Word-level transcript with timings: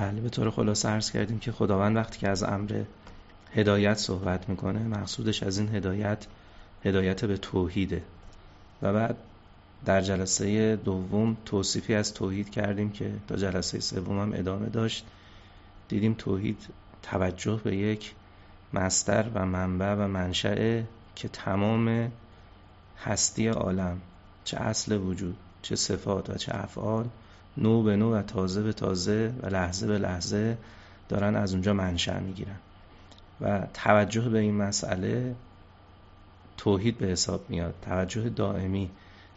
بله 0.00 0.20
به 0.20 0.28
طور 0.28 0.50
خلاصه 0.50 0.88
عرض 0.88 1.10
کردیم 1.10 1.38
که 1.38 1.52
خداوند 1.52 1.96
وقتی 1.96 2.18
که 2.18 2.28
از 2.28 2.42
امر 2.42 2.82
هدایت 3.54 3.94
صحبت 3.98 4.48
می‌کنه 4.48 4.78
مقصودش 4.78 5.42
از 5.42 5.58
این 5.58 5.74
هدایت 5.74 6.26
هدایت 6.84 7.24
به 7.24 7.36
توحیده. 7.36 8.02
و 8.82 8.92
بعد 8.92 9.16
در 9.84 10.00
جلسه 10.00 10.76
دوم 10.76 11.36
توصیفی 11.44 11.94
از 11.94 12.14
توحید 12.14 12.50
کردیم 12.50 12.92
که 12.92 13.12
تا 13.28 13.36
جلسه 13.36 13.80
سوم 13.80 14.20
هم 14.20 14.32
ادامه 14.34 14.68
داشت. 14.68 15.06
دیدیم 15.88 16.14
توحید 16.18 16.58
توجه 17.02 17.60
به 17.64 17.76
یک 17.76 18.14
مستر 18.72 19.26
و 19.34 19.46
منبع 19.46 19.94
و 19.94 20.08
منشأ 20.08 20.82
که 21.16 21.28
تمام 21.28 22.12
هستی 23.04 23.48
عالم 23.48 24.00
چه 24.44 24.56
اصل 24.56 24.96
وجود 24.96 25.36
چه 25.62 25.76
صفات 25.76 26.30
و 26.30 26.34
چه 26.34 26.54
افعال 26.54 27.08
نو 27.56 27.82
به 27.82 27.96
نو 27.96 28.14
و 28.14 28.22
تازه 28.22 28.62
به 28.62 28.72
تازه 28.72 29.32
و 29.42 29.46
لحظه 29.46 29.86
به 29.86 29.98
لحظه 29.98 30.58
دارن 31.08 31.36
از 31.36 31.52
اونجا 31.52 31.72
منشأ 31.72 32.20
می‌گیرن. 32.20 32.56
و 33.40 33.66
توجه 33.74 34.28
به 34.28 34.38
این 34.38 34.54
مسئله 34.54 35.34
توحید 36.56 36.98
به 36.98 37.06
حساب 37.06 37.50
میاد. 37.50 37.74
توجه 37.82 38.28
دائمی 38.28 38.90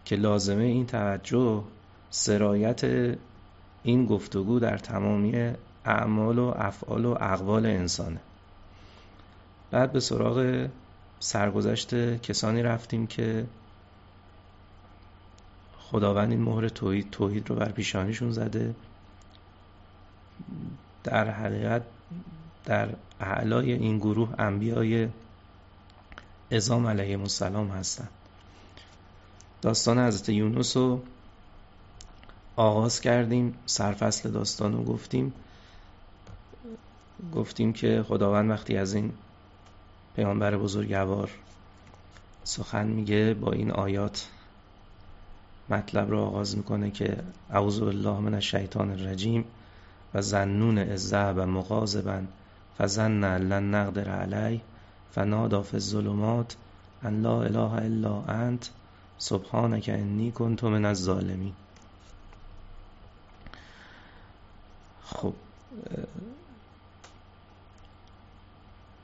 که 0.05 0.15
لازمه 0.15 0.63
این 0.63 0.85
توجه 0.85 1.63
سرایت 2.09 2.83
این 3.83 4.05
گفتگو 4.05 4.59
در 4.59 4.77
تمامی 4.77 5.53
اعمال 5.85 6.39
و 6.39 6.53
افعال 6.55 7.05
و 7.05 7.17
اقوال 7.21 7.65
انسانه. 7.65 8.19
بعد 9.71 9.91
به 9.91 9.99
سراغ 9.99 10.67
سرگذشت 11.19 12.21
کسانی 12.21 12.63
رفتیم 12.63 13.07
که 13.07 13.45
خداوند 15.91 16.31
این 16.31 16.41
مهر 16.41 16.69
توحید 16.69 17.09
توحید 17.09 17.49
رو 17.49 17.55
بر 17.55 17.71
پیشانیشون 17.71 18.31
زده. 18.31 18.75
در 21.03 21.29
حقیقت 21.29 21.81
در 22.65 22.89
اعلای 23.19 23.73
این 23.73 23.97
گروه 23.97 24.33
انبیای 24.37 25.07
ازام 26.51 26.87
علیه 26.87 27.19
السلام 27.19 27.67
هستند 27.67 28.09
داستان 29.61 29.99
حضرت 29.99 30.29
یونس 30.29 30.77
رو 30.77 31.01
آغاز 32.55 33.01
کردیم 33.01 33.53
سرفصل 33.65 34.31
داستان 34.31 34.73
رو 34.73 34.83
گفتیم. 34.83 35.33
گفتیم 37.35 37.73
که 37.73 38.05
خداوند 38.07 38.49
وقتی 38.49 38.77
از 38.77 38.93
این 38.93 39.13
پیامبر 40.15 40.57
بزرگوار 40.57 41.29
سخن 42.43 42.87
میگه 42.87 43.33
با 43.33 43.51
این 43.51 43.71
آیات 43.71 44.27
مطلب 45.69 46.09
رو 46.09 46.19
آغاز 46.19 46.57
می‌کنه 46.57 46.91
که 46.91 47.17
اعوذ 47.49 47.79
بالله 47.79 48.19
من 48.19 48.33
الشیطان 48.33 48.91
الرجیم 48.91 49.45
و 50.13 50.21
زنون 50.21 50.77
ازه 50.77 51.25
و 51.25 51.45
مغازبا 51.45 52.21
فزن 52.77 53.37
لن 53.37 53.75
نقدر 53.75 54.09
علی 54.09 54.61
فنادا 55.11 55.61
فی 55.61 55.77
الظلمات 55.77 56.55
ان 57.03 57.21
لا 57.21 57.43
اله 57.43 57.73
الا 57.73 58.21
انت 58.21 58.69
سبحانک 59.17 59.89
انی 59.93 60.31
کنت 60.31 60.63
من 60.63 60.85
الظالمین. 60.85 61.53
خب 65.03 65.33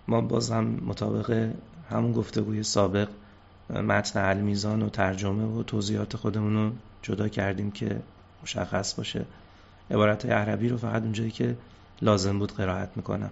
ما 0.08 0.22
باز 0.22 0.52
هم 0.52 0.66
مطابق 0.66 1.52
همون 1.90 2.12
گفتگوی 2.12 2.64
سابق 2.64 3.10
متن 3.70 4.20
المیزان 4.20 4.82
و 4.82 4.90
ترجمه 4.90 5.44
و 5.44 5.64
توضیحات 5.64 6.16
خودمون 6.16 6.54
رو 6.56 6.72
جدا 7.02 7.28
کردیم 7.28 7.72
که 7.72 8.00
مشخص 8.44 8.94
باشه. 8.94 9.26
عبارت 9.92 10.26
عربی 10.26 10.70
رو 10.70 10.78
فقط 10.78 11.02
اونجایی 11.02 11.32
که 11.32 11.58
لازم 12.02 12.40
بود 12.40 12.52
قرائت 12.52 12.90
می‌کنم. 12.96 13.30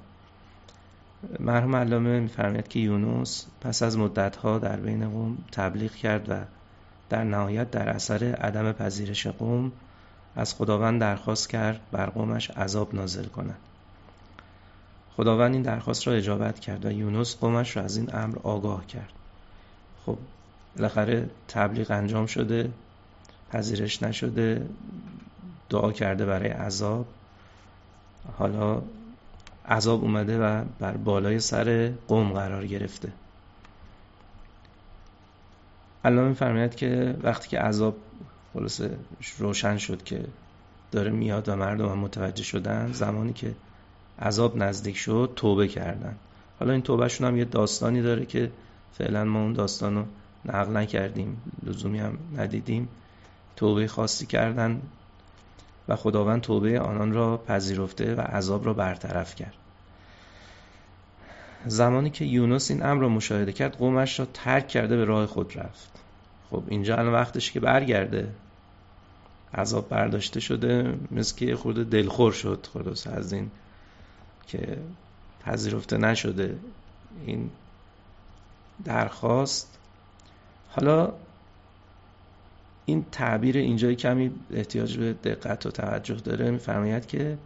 مرحوم 1.40 1.76
علامه 1.76 2.20
میفرماید 2.20 2.68
که 2.68 2.80
یونس 2.80 3.46
پس 3.62 3.84
از 3.84 3.98
مدتها 3.98 4.60
در 4.60 4.76
بین 4.76 5.10
قوم 5.10 5.38
تبلیغ 5.52 5.92
کرد 5.92 6.30
و 6.30 6.36
در 7.10 7.24
نهایت 7.24 7.72
در 7.72 7.90
اثر 7.90 8.24
عدم 8.24 8.72
پذیرش 8.72 9.28
قوم 9.28 9.72
از 10.36 10.54
خداوند 10.54 11.02
درخواست 11.02 11.50
کرد 11.50 11.80
بر 11.92 12.06
قومش 12.06 12.52
عذاب 12.52 12.96
نازل 12.96 13.26
کند. 13.26 13.58
خداوند 15.16 15.54
این 15.54 15.62
درخواست 15.62 16.08
را 16.08 16.14
اجابت 16.14 16.60
کرد 16.60 16.86
و 16.86 16.92
یونس 16.92 17.36
قومش 17.36 17.78
را 17.78 17.84
از 17.84 17.98
این 17.98 18.16
امر 18.16 18.38
آگاه 18.44 18.88
کرد. 18.88 19.17
خب 20.08 20.18
بالاخره 20.76 21.30
تبلیغ 21.48 21.92
انجام 21.92 22.26
شده 22.26 22.72
پذیرش 23.52 24.04
نشده 24.04 24.66
دعا 25.70 25.92
کرده 25.92 26.26
برای 26.26 26.50
عذاب. 26.50 27.06
حالا 28.38 28.82
عذاب 29.68 30.02
اومده 30.04 30.40
و 30.40 30.64
بر 30.80 30.98
بالای 30.98 31.40
سر 31.40 31.92
قوم 32.08 32.34
قرار 32.34 32.68
گرفته. 32.68 33.12
علامه 36.06 36.34
فرماید 36.34 36.76
که 36.76 37.16
وقتی 37.24 37.50
که 37.50 37.60
عذاب 37.60 37.96
خلاصه 38.54 38.98
روشن 39.40 39.78
شد 39.78 40.04
که 40.04 40.26
داره 40.92 41.12
میاد 41.12 41.50
و 41.50 41.56
مردم 41.56 41.90
هم 41.90 41.98
متوجه 41.98 42.44
شدن 42.44 42.92
زمانی 42.92 43.34
که 43.34 43.56
عذاب 44.20 44.58
نزدیک 44.58 44.98
شد 44.98 45.34
توبه 45.36 45.68
کردن. 45.68 46.16
حالا 46.60 46.74
این 46.74 46.82
توبهشون 46.82 47.28
هم 47.28 47.38
یه 47.38 47.46
داستانی 47.46 48.02
داره 48.02 48.26
که 48.26 48.52
فعلا 48.94 49.24
ما 49.24 49.42
اون 49.42 49.54
داستان 49.54 49.96
رو 49.96 50.06
نقل 50.46 50.78
نکردیم 50.78 51.42
لزومی 51.64 52.00
هم 52.00 52.18
ندیدیم. 52.38 52.90
توبه 53.56 53.88
خاصی 53.88 54.26
کردن 54.26 54.82
و 55.88 55.96
خداوند 55.96 56.42
توبه 56.42 56.80
آنان 56.80 57.12
را 57.12 57.38
پذیرفته 57.38 58.16
و 58.16 58.22
عذاب 58.22 58.66
را 58.66 58.74
برطرف 58.74 59.36
کرد. 59.36 59.54
زمانی 61.66 62.10
که 62.10 62.26
یونس 62.26 62.72
این 62.72 62.86
امر 62.86 63.02
را 63.02 63.10
مشاهده 63.10 63.54
کرد 63.54 63.78
قومش 63.78 64.20
را 64.20 64.28
ترک 64.34 64.68
کرده 64.68 64.98
به 64.98 65.06
راه 65.06 65.26
خود 65.26 65.58
رفت. 65.58 66.00
خب 66.50 66.64
اینجا 66.68 66.96
الان 66.98 67.14
وقتش 67.14 67.52
که 67.52 67.60
برگرده. 67.60 68.30
عذاب 69.54 69.90
برداشته 69.90 70.40
شده 70.40 70.98
مثل 71.12 71.36
که 71.36 71.56
خورده 71.56 71.84
دلخور 71.84 72.32
شد 72.32 72.68
خلاص 72.74 73.08
از 73.08 73.34
این 73.34 73.52
که 74.48 74.78
پذیرفته 75.46 75.98
نشده. 75.98 76.58
این 77.26 77.50
درخواست. 78.86 79.78
حالا 80.70 81.14
این 82.86 83.06
تعبیر 83.12 83.58
اینجای 83.58 83.96
کمی 83.96 84.32
احتیاج 84.52 84.98
به 84.98 85.14
دقت 85.14 85.66
و 85.66 85.72
توجه 85.72 86.16
داره. 86.16 86.52
میفرماید 86.52 87.06
که 87.06 87.38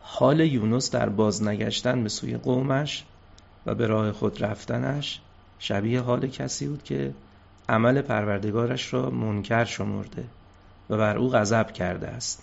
حال 0.00 0.40
یونس 0.40 0.90
در 0.90 1.08
بازنگشتن 1.08 2.02
به 2.02 2.08
سوی 2.08 2.36
قومش 2.36 3.04
و 3.66 3.74
به 3.74 3.86
راه 3.86 4.12
خود 4.12 4.44
رفتنش 4.44 5.20
شبیه 5.58 6.00
حال 6.00 6.26
کسی 6.26 6.66
بود 6.66 6.82
که 6.82 7.14
عمل 7.68 8.02
پروردگارش 8.02 8.94
را 8.94 9.10
منکر 9.10 9.64
شمرده 9.64 10.24
و 10.90 10.96
بر 10.96 11.16
او 11.16 11.30
غضب 11.30 11.72
کرده 11.72 12.06
است 12.06 12.42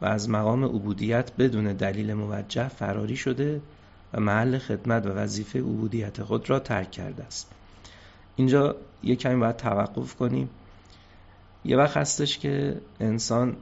و 0.00 0.06
از 0.06 0.30
مقام 0.30 0.64
عبودیت 0.64 1.32
بدون 1.38 1.72
دلیل 1.72 2.14
موجه 2.14 2.68
فراری 2.68 3.16
شده 3.16 3.60
و 4.14 4.20
محل 4.20 4.58
خدمت 4.58 5.06
و 5.06 5.08
وظیفه 5.08 5.58
عبودیت 5.58 6.22
خود 6.22 6.50
را 6.50 6.58
ترک 6.58 6.90
کرده 6.90 7.24
است. 7.24 7.50
اینجا 8.36 8.76
یه 9.02 9.16
کمی 9.16 9.40
باید 9.40 9.56
توقف 9.56 10.14
کنیم. 10.14 10.50
یه 11.64 11.76
وقت 11.76 11.96
هستش 11.96 12.38
که 12.38 12.80
انسان 13.00 13.56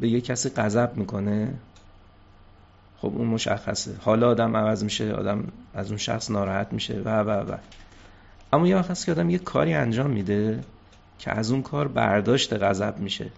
به 0.00 0.08
یه 0.08 0.20
کسی 0.20 0.48
غضب 0.48 0.92
می‌کنه. 0.96 1.54
خب 2.98 3.12
اون 3.16 3.26
مشخصه. 3.26 3.94
حالا 4.00 4.28
آدم 4.28 4.56
عوض 4.56 4.84
میشه 4.84 5.12
آدم 5.12 5.44
از 5.74 5.88
اون 5.88 5.98
شخص 5.98 6.30
ناراحت 6.30 6.72
میشه 6.72 7.02
و 7.04 7.20
و 7.20 7.30
و. 7.30 7.56
اما 8.52 8.68
یه 8.68 8.76
وقت 8.76 8.90
هست 8.90 9.06
که 9.06 9.12
آدم 9.12 9.30
یه 9.30 9.38
کاری 9.38 9.74
انجام 9.74 10.10
میده 10.10 10.64
که 11.18 11.30
از 11.30 11.50
اون 11.50 11.62
کار 11.62 11.88
برداشت 11.88 12.52
غضب 12.52 12.98
میشه. 12.98 13.30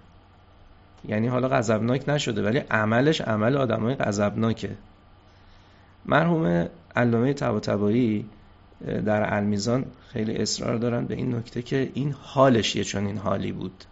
یعنی 1.08 1.26
حالا 1.26 1.48
غضبناک 1.48 2.08
نشده 2.08 2.42
ولی 2.42 2.58
عملش 2.58 3.20
عمل 3.20 3.56
آدمای 3.56 3.94
غضبناکه. 3.94 4.70
مرحوم 6.06 6.68
علامه 6.96 7.32
طباطبایی 7.32 8.24
در 8.86 9.34
المیزان 9.34 9.84
خیلی 10.08 10.36
اصرار 10.36 10.76
دارن 10.76 11.04
به 11.04 11.14
این 11.14 11.34
نکته 11.34 11.62
که 11.62 11.90
این 11.94 12.14
حالش 12.22 12.76
یه 12.76 12.84
چون 12.84 13.06
این 13.06 13.18
حالی 13.18 13.52
بود. 13.52 13.84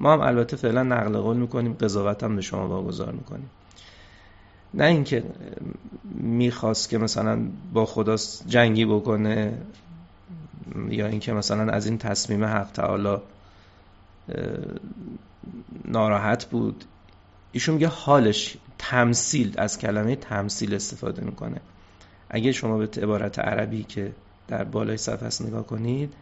ما 0.00 0.12
هم 0.12 0.20
البته 0.20 0.56
فعلا 0.56 0.82
نقل 0.82 1.18
قول 1.18 1.36
می‌کنیم 1.36 1.72
قضاوت 1.72 2.22
هم 2.22 2.36
به 2.36 2.42
شما 2.42 2.68
واگذار 2.68 3.12
می‌کنیم. 3.12 3.50
نه 4.74 4.84
اینکه 4.84 5.24
می‌خواست 6.14 6.88
که 6.88 6.98
مثلا 6.98 7.38
با 7.72 7.86
خدا 7.86 8.16
جنگی 8.46 8.84
بکنه 8.84 9.58
یا 10.88 11.06
اینکه 11.06 11.32
مثلا 11.32 11.72
از 11.72 11.86
این 11.86 11.98
تصمیم 11.98 12.44
حق 12.44 12.72
تعالی 12.72 13.16
ناراحت 15.84 16.44
بود. 16.44 16.84
ایشون 17.52 17.74
میگه 17.74 17.88
حالش 17.88 18.56
تمثیل 18.78 19.54
از 19.58 19.78
کلمه 19.78 20.16
تمثیل 20.16 20.74
استفاده 20.74 21.24
می‌کنه. 21.24 21.60
اگه 22.30 22.52
شما 22.52 22.78
به 22.78 22.88
عبارت 23.02 23.38
عربی 23.38 23.82
که 23.84 24.12
در 24.48 24.64
بالای 24.64 24.96
صفحه 24.96 25.26
است 25.26 25.42
نگاه 25.42 25.66
کنید 25.66 26.14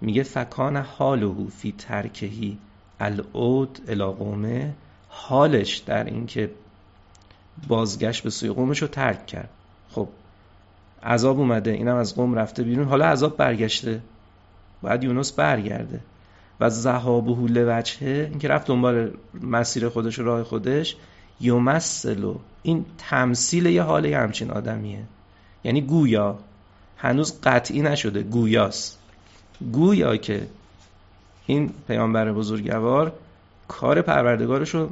میگه 0.00 0.22
فکان 0.22 0.76
حالهو 0.76 1.48
فی 1.48 1.74
ترکهی 1.78 2.58
العود 3.00 3.78
الى 3.88 4.04
قومه. 4.04 4.74
حالش 5.08 5.76
در 5.76 6.04
اینکه 6.04 6.50
بازگشت 7.68 8.22
به 8.22 8.30
سوی 8.30 8.50
قومش 8.50 8.82
رو 8.82 8.88
ترک 8.88 9.26
کرد. 9.26 9.48
خب 9.90 10.08
عذاب 11.02 11.38
اومده 11.38 11.70
اینم 11.70 11.96
از 11.96 12.14
قوم 12.14 12.34
رفته 12.34 12.62
بیرون 12.62 12.88
حالا 12.88 13.06
عذاب 13.06 13.36
برگشته. 13.36 14.00
باید 14.82 15.04
یونس 15.04 15.32
برگرده. 15.32 16.00
و 16.60 16.70
زهابه 16.70 17.52
لوجهه 17.52 18.28
این 18.30 18.38
که 18.38 18.48
رفت 18.48 18.66
دنبال 18.66 19.10
مسیر 19.42 19.88
خودش 19.88 20.18
و 20.18 20.22
راه 20.22 20.44
خودش. 20.44 20.96
یومثلو 21.40 22.34
این 22.62 22.84
تمثیل 22.98 23.66
یه 23.66 23.82
حال 23.82 24.06
همچین 24.06 24.50
آدمیه. 24.50 25.02
یعنی 25.64 25.80
گویا. 25.80 26.38
هنوز 26.96 27.40
قطعی 27.42 27.82
نشده. 27.82 28.22
گویاست. 28.22 28.98
گویا 29.72 30.16
که 30.16 30.46
این 31.46 31.70
پیامبر 31.88 32.32
بزرگوار 32.32 33.12
کار 33.68 34.02
پروردگارش 34.02 34.74
رو 34.74 34.90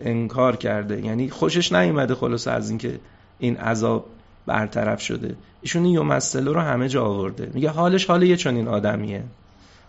انکار 0.00 0.56
کرده. 0.56 1.04
یعنی 1.06 1.30
خوشش 1.30 1.72
نیومده 1.72 2.14
خلاص 2.14 2.48
از 2.48 2.68
اینکه 2.68 3.00
این 3.38 3.56
عذاب 3.56 4.06
برطرف 4.46 5.02
شده. 5.02 5.36
ایشون 5.62 5.84
این 5.84 5.94
یومثلو 5.94 6.52
رو 6.52 6.60
همه 6.60 6.88
جا 6.88 7.04
آورده. 7.04 7.50
میگه 7.54 7.70
حالش 7.70 8.06
حال 8.06 8.22
یه 8.22 8.36
چنین 8.36 8.68
آدمیه. 8.68 9.24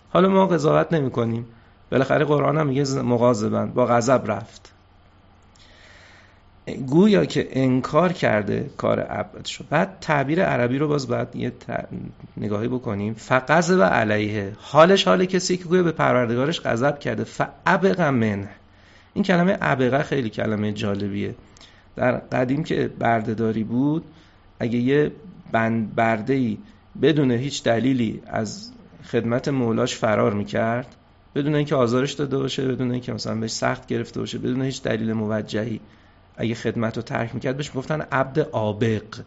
حالا 0.10 0.30
ما 0.30 0.48
قضاوت 0.48 0.94
نمی 0.94 1.12
کنیم 1.12 1.46
بالاخره 1.92 2.26
قرآن 2.26 2.58
هم 2.58 2.68
میگه 2.68 3.02
مغاظبن 3.02 3.66
با 3.66 3.86
غضب 3.86 4.32
رفت. 4.32 4.74
گویا 6.74 7.26
که 7.26 7.48
انکار 7.52 8.14
کرده 8.14 8.70
کار 8.78 9.00
عبد 9.00 9.46
شد. 9.46 9.66
بعد 9.70 9.98
تعبیر 10.02 10.44
عربی 10.44 10.78
رو 10.78 10.88
باز 10.88 11.08
باید 11.08 11.36
یه 11.36 11.52
نگاهی 12.38 12.68
بکنیم. 12.68 13.14
فقط 13.14 13.70
و 13.70 13.84
علیه. 13.84 14.54
حالش 14.58 15.08
حال 15.08 15.26
کسی 15.26 15.58
که 15.58 15.64
گویا 15.64 15.84
به 15.84 15.92
پروردگارش 15.92 16.62
غضب 16.62 17.00
کرده. 17.00 17.24
فعبق 17.24 18.02
من 18.02 18.48
این 19.14 19.24
کلمه 19.24 19.54
عبقه 19.54 20.04
خیلی 20.04 20.30
کلمه 20.30 20.72
جالبیه. 20.72 21.36
در 21.96 22.12
قدیم 22.12 22.64
که 22.64 22.90
بردهداری 23.00 23.64
بود 23.64 24.04
اگه 24.60 24.80
یه 24.80 25.12
بند 25.52 25.96
برده 25.96 26.34
ای 26.34 26.58
بدون 27.02 27.32
هیچ 27.32 27.64
دلیلی 27.64 28.22
از 28.28 28.72
خدمت 29.12 29.48
مولاش 29.48 29.96
فرار 29.96 30.34
می‌کرد 30.34 30.96
بدون 31.36 31.56
اینکه 31.56 31.76
آزارش 31.76 32.14
داده 32.14 32.38
باشه 32.38 32.68
بدون 32.68 32.92
اینکه 32.92 33.14
مثلا 33.14 33.36
بهش 33.36 33.52
سخت 33.52 33.88
گرفته 33.88 34.20
باشه 34.20 34.38
بدون 34.38 34.62
هیچ 34.62 34.84
دلیل 34.84 35.14
موجهی 35.14 35.80
اگه 36.38 36.56
خدمت 36.56 36.98
رو 36.98 37.04
ترک 37.04 37.36
می‌کرد 37.36 37.58
بهش 37.58 37.72
گفتن 37.76 38.02
عبد 38.02 38.40
آبق 38.40 39.20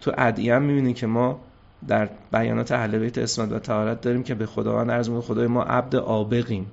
تو 0.00 0.12
ادعیه 0.18 0.54
هم 0.54 0.62
می‌بینی 0.62 0.94
که 0.94 1.06
ما 1.06 1.40
در 1.88 2.08
بیانات 2.32 2.72
اهل 2.72 2.98
بیت 2.98 3.18
اسمت 3.18 3.52
و 3.52 3.58
تعالت 3.58 4.00
داریم 4.00 4.22
که 4.22 4.34
به 4.34 4.46
خداوند 4.46 4.90
عرض 4.90 5.08
می‌کنه 5.08 5.22
خدای 5.22 5.46
ما 5.46 5.62
عبد 5.62 5.96
آبقیم 5.96 6.66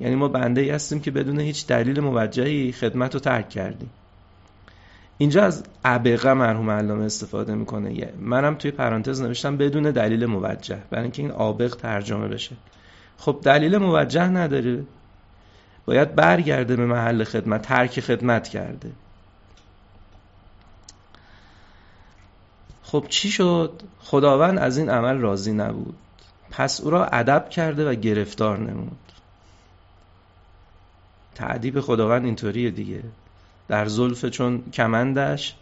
یعنی 0.00 0.14
ما 0.14 0.28
بنده 0.28 0.60
ای 0.60 0.70
هستیم 0.70 1.00
که 1.00 1.10
بدون 1.10 1.40
هیچ 1.40 1.66
دلیل 1.66 2.00
موجهی 2.00 2.72
خدمت 2.72 3.14
رو 3.14 3.20
ترک 3.20 3.48
کردیم. 3.48 3.90
اینجا 5.18 5.44
از 5.44 5.64
عبقه 5.84 6.32
مرحوم 6.32 6.70
علامه 6.70 7.04
استفاده 7.04 7.54
می‌کنه. 7.54 8.12
منم 8.20 8.54
توی 8.54 8.70
پرانتز 8.70 9.22
نوشتم 9.22 9.56
بدون 9.56 9.82
دلیل 9.82 10.26
موجه 10.26 10.78
برای 10.90 11.02
اینکه 11.02 11.22
این 11.22 11.30
عابق 11.30 11.76
ترجمه 11.76 12.28
بشه. 12.28 12.56
خب 13.18 13.40
دلیل 13.42 13.78
موجه 13.78 14.28
نداره 14.28 14.82
باید 15.86 16.14
برگرده 16.14 16.76
به 16.76 16.86
محل 16.86 17.24
خدمت 17.24 17.62
ترک 17.62 18.00
خدمت 18.00 18.48
کرده. 18.48 18.90
خب 22.82 23.06
چی 23.08 23.30
شد؟ 23.30 23.82
خداوند 24.00 24.58
از 24.58 24.78
این 24.78 24.90
عمل 24.90 25.18
راضی 25.18 25.52
نبود. 25.52 25.96
پس 26.50 26.80
او 26.80 26.90
را 26.90 27.06
ادب 27.06 27.48
کرده 27.50 27.90
و 27.90 27.94
گرفتار 27.94 28.58
نمود. 28.58 28.98
تعدیب 31.34 31.80
خداوند 31.80 32.24
اینطوریه 32.24 32.70
دیگه. 32.70 33.02
در 33.68 33.86
زلف 33.86 34.24
چون 34.24 34.62
کمندش 34.72 35.54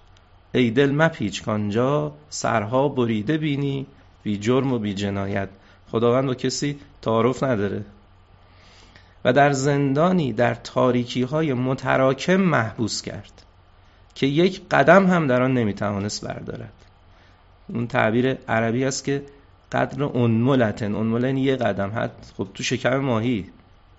ای 0.53 0.71
دل 0.71 0.91
مپیچ 0.91 1.43
کانجا 1.43 2.13
سرها 2.31 2.89
بریده 2.89 3.39
بینی 3.39 3.87
بی 4.23 4.39
جرم 4.39 4.73
و 4.73 4.79
بی 4.79 4.95
جنایت. 4.95 5.49
خداوند 5.91 6.27
با 6.27 6.35
کسی 6.35 6.79
تعارف 7.03 7.43
نداره. 7.43 7.85
و 9.25 9.33
در 9.33 9.53
زندانی 9.53 10.33
در 10.33 10.55
تاریکی 10.55 11.23
های 11.23 11.55
متراکم 11.55 12.37
محبوس 12.37 13.03
کرد 13.03 13.43
که 14.15 14.27
یک 14.27 14.63
قدم 14.71 15.07
هم 15.07 15.27
در 15.27 15.43
آن 15.43 15.55
نمی‌توانست 15.55 16.25
بردارد. 16.25 16.73
اون 17.69 17.87
تعبیر 17.87 18.35
عربی 18.49 18.85
است 18.85 19.05
که 19.05 19.23
قدر 19.73 20.03
انملتن 20.03 20.95
انملن 20.95 21.37
یه 21.37 21.57
قدم. 21.57 21.91
حد 21.91 22.27
خب 22.37 22.49
تو 22.55 22.63
شکم 22.63 22.97
ماهی 22.97 23.45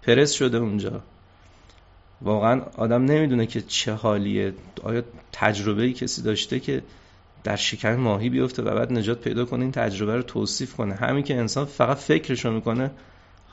پرس 0.04 0.32
شده 0.32 0.58
اونجا. 0.58 1.02
واقعا 2.22 2.62
آدم 2.78 3.06
نمی‌دونه 3.06 3.46
که 3.46 3.62
چه 3.62 3.94
حالیه. 3.94 4.54
آیا 4.84 5.04
تجربه 5.32 5.94
کسی 5.94 6.22
داشته 6.22 6.60
که 6.60 6.84
در 7.44 7.56
شکم 7.56 7.96
ماهی 7.96 8.30
بیفته 8.30 8.62
و 8.62 8.76
بعد 8.76 8.94
نجات 8.94 9.22
پیدا 9.22 9.46
کنه 9.46 9.62
این 9.62 9.72
تجربه 9.72 10.16
رو 10.16 10.22
توصیف 10.22 10.76
کنه؟ 10.76 10.96
همین 10.96 11.24
که 11.24 11.38
انسان 11.38 11.66
فقط 11.66 11.98
فکرشو 11.98 12.52
می‌کنه 12.52 12.92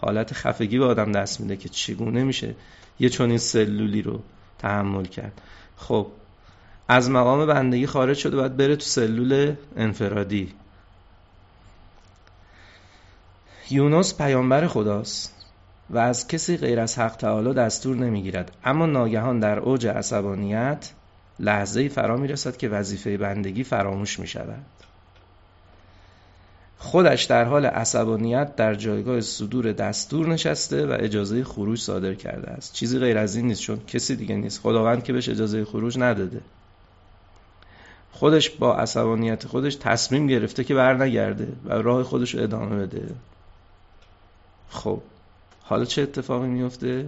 حالت 0.00 0.34
خفگی 0.34 0.78
به 0.78 0.84
آدم 0.84 1.12
دست 1.12 1.40
میده 1.40 1.56
که 1.56 1.69
چگونه 1.69 2.25
میشه 2.25 2.54
یه 3.00 3.08
چنین 3.08 3.38
سلولی 3.38 4.02
رو 4.02 4.22
تحمل 4.58 5.04
کرد. 5.04 5.40
خب 5.76 6.06
از 6.88 7.10
مقام 7.10 7.46
بندگی 7.46 7.87
خارج 7.87 8.16
شده 8.16 8.37
باید 8.37 8.56
بره 8.56 8.76
تو 8.76 8.84
سلول 8.84 9.54
انفرادی. 9.76 10.54
یونس 13.70 14.19
پیامبر 14.19 14.66
خداست 14.66 15.34
و 15.90 15.99
از 15.99 16.28
کسی 16.28 16.56
غیر 16.56 16.81
از 16.81 16.99
حق 16.99 17.16
تعالی 17.16 17.54
دستور 17.54 17.96
نمی‌گیرد. 17.96 18.56
اما 18.64 18.87
ناگهان 18.87 19.40
در 19.40 19.58
اوج 19.58 19.87
عصبانیت 19.87 20.92
لحظه 21.38 21.88
فرا 21.88 22.16
می‌رسد 22.16 22.56
که 22.56 22.69
وظیفه 22.69 23.16
بندگی 23.16 23.64
فراموش 23.64 24.19
می 24.19 24.26
شود 24.26 24.64
خودش 26.78 27.25
در 27.25 27.44
حال 27.44 27.67
عصبانیت 27.67 28.56
در 28.56 28.75
جایگاه 28.75 29.20
صدور 29.20 29.73
دستور 29.73 30.28
نشسته 30.28 30.87
و 30.87 30.96
اجازه 31.00 31.44
خروج 31.44 31.81
صادر 31.81 32.14
کرده 32.14 32.50
است. 32.50 32.73
چیزی 32.73 32.99
غیر 32.99 33.19
از 33.19 33.37
این 33.37 33.46
نیست 33.46 33.61
چون 33.61 33.81
کسی 33.87 34.17
دیگه 34.17 34.37
نیست. 34.37 34.61
خداوند 34.61 35.05
که 35.05 35.12
بهش 35.12 35.28
اجازه 35.28 35.64
خروج 35.64 35.99
نداده. 35.99 36.40
خودش 38.12 38.50
با 38.50 38.76
عصبانیت 38.76 39.46
خودش 39.46 39.75
تصمیم 39.75 40.26
گرفته 40.26 40.64
که 40.64 40.75
بر 40.75 40.94
نگرده 41.05 41.49
و 41.64 41.73
راه 41.73 42.02
خودش 42.02 42.34
رو 42.34 42.43
ادامه 42.43 42.76
بده. 42.76 43.14
خب 44.69 45.00
حالا 45.62 45.84
چه 45.84 46.02
اتفاقی 46.02 46.49
میفته؟ 46.49 47.06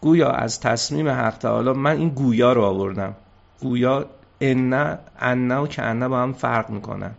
گویا 0.00 0.30
از 0.30 0.60
تصمیم 0.60 1.08
حق 1.08 1.38
تعالی 1.38 1.72
من 1.72 1.96
این 1.96 2.08
گویا 2.08 2.52
رو 2.52 2.62
آوردم. 2.62 3.14
گویا 3.60 4.06
ان 4.40 4.98
ان 5.18 5.50
و 5.50 5.66
که 5.66 5.82
با 5.82 6.22
هم 6.22 6.32
فرق 6.32 6.70
می‌کنن. 6.70 7.14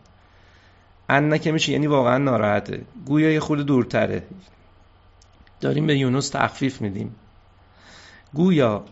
ان 1.09 1.37
که 1.37 1.51
میشه 1.51 1.71
یعنی 1.71 1.87
واقعا 1.87 2.17
ناراحته. 2.17 2.81
گویا 3.05 3.31
یه 3.31 3.39
خود 3.39 3.65
دورتره. 3.65 4.23
داریم 5.61 5.87
به 5.87 5.97
یونس 5.97 6.29
تخفیف 6.29 6.81
میدیم. 6.81 7.15
گویا 8.33 8.83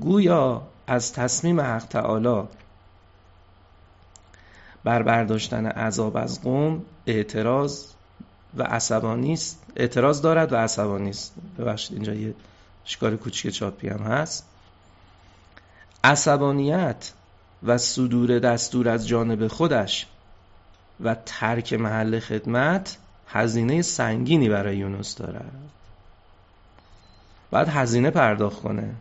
گویا 0.00 0.62
از 0.86 1.12
تصمیم 1.12 1.60
حق 1.60 1.84
تعالی 1.84 2.48
بر 4.84 5.02
برداشتن 5.02 5.66
عذاب 5.66 6.16
از 6.16 6.42
قوم 6.42 6.82
اعتراض 7.06 7.84
و 8.56 8.62
عصبانی 8.62 9.38
اعتراض 9.76 10.22
دارد 10.22 10.52
و 10.52 10.56
عصبانی 10.56 11.10
است. 11.10 11.34
ببخشید 11.58 11.96
اینجا 11.96 12.14
یه 12.14 12.34
شکار 12.84 13.16
کوچیک 13.16 13.54
چاپی 13.54 13.88
هم 13.88 14.02
هست. 14.02 14.46
عصبانیت 16.04 17.12
و 17.62 17.78
صدور 17.78 18.38
دستور 18.38 18.88
از 18.88 19.08
جانب 19.08 19.46
خودش 19.46 20.06
و 21.00 21.16
ترک 21.26 21.72
محل 21.72 22.20
خدمت 22.20 22.98
هزینه 23.28 23.82
سنگینی 23.82 24.48
برای 24.48 24.76
یونس 24.76 25.16
دارد 25.16 25.52
باید 27.50 27.68
هزینه 27.68 28.10
پرداخت 28.10 28.62
کنه. 28.62 28.94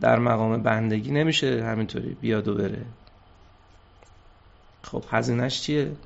در 0.00 0.18
مقام 0.18 0.62
بندگی 0.62 1.10
نمیشه 1.10 1.64
همینطوری 1.64 2.14
بیاد 2.14 2.48
و 2.48 2.54
بره. 2.54 2.84
خب 4.82 5.04
هزینهش 5.10 5.60
چیه؟ 5.60 5.96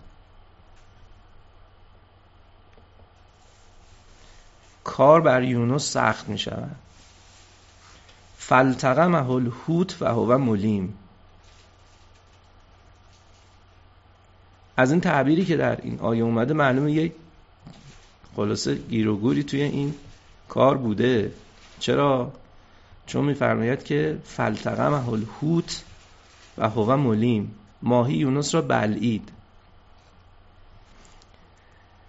کار 4.84 5.20
بر 5.20 5.42
یونس 5.42 5.92
سخت 5.92 6.28
می 6.28 6.38
شود 6.38 6.76
فلتقمه 8.38 9.30
الحوت 9.30 10.02
و 10.02 10.06
هو 10.06 10.38
ملیم. 10.38 10.94
از 14.76 14.90
این 14.90 15.00
تعبیری 15.00 15.44
که 15.44 15.56
در 15.56 15.78
این 15.82 15.98
آیه 16.00 16.22
اومده 16.22 16.54
معلومه 16.54 16.92
یک 16.92 17.12
خلاصه 18.36 18.74
گیروگوری 18.74 19.42
توی 19.42 19.62
این 19.62 19.94
کار 20.48 20.76
بوده. 20.76 21.32
چرا؟ 21.78 22.32
چون 23.06 23.24
میفرماید 23.24 23.84
که 23.84 24.18
فلتقمه 24.24 25.08
الحوت 25.08 25.84
و 26.58 26.68
هو 26.68 26.96
ملیم 26.96 27.54
ماهی 27.82 28.14
یونس 28.14 28.54
را 28.54 28.62
بلعید. 28.62 29.28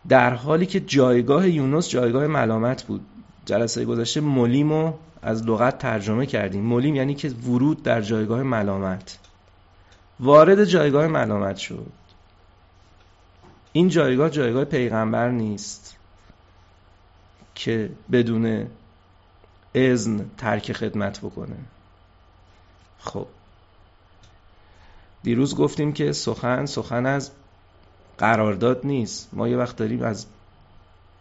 در 0.09 0.33
حالی 0.33 0.65
که 0.65 0.79
جایگاه 0.79 1.49
یونس 1.49 1.89
جایگاه 1.89 2.27
ملامت 2.27 2.83
بود. 2.83 3.01
جلسه 3.45 3.85
گذشته 3.85 4.21
ملیمو 4.21 4.93
از 5.21 5.43
لغت 5.43 5.79
ترجمه 5.79 6.25
کردیم. 6.25 6.63
ملیم 6.63 6.95
یعنی 6.95 7.15
که 7.15 7.29
ورود 7.29 7.83
در 7.83 8.01
جایگاه 8.01 8.43
ملامت. 8.43 9.19
وارد 10.19 10.65
جایگاه 10.65 11.07
ملامت 11.07 11.57
شد. 11.57 11.91
این 13.77 13.89
جایگاه 13.89 14.29
جایگاه 14.29 14.65
پیغمبر 14.65 15.29
نیست 15.29 15.95
که 17.55 17.89
بدون 18.11 18.67
اذن 19.75 20.25
ترک 20.37 20.73
خدمت 20.73 21.19
بکنه. 21.19 21.55
خب. 22.99 23.27
دیروز 25.23 25.55
گفتیم 25.55 25.93
که 25.93 26.11
سخن 26.11 26.65
سخن 26.65 27.05
از 27.05 27.31
قرارداد 28.17 28.81
نیست. 28.83 29.29
ما 29.33 29.47
یه 29.47 29.57
وقت 29.57 29.75
داریم 29.75 30.03
از 30.03 30.25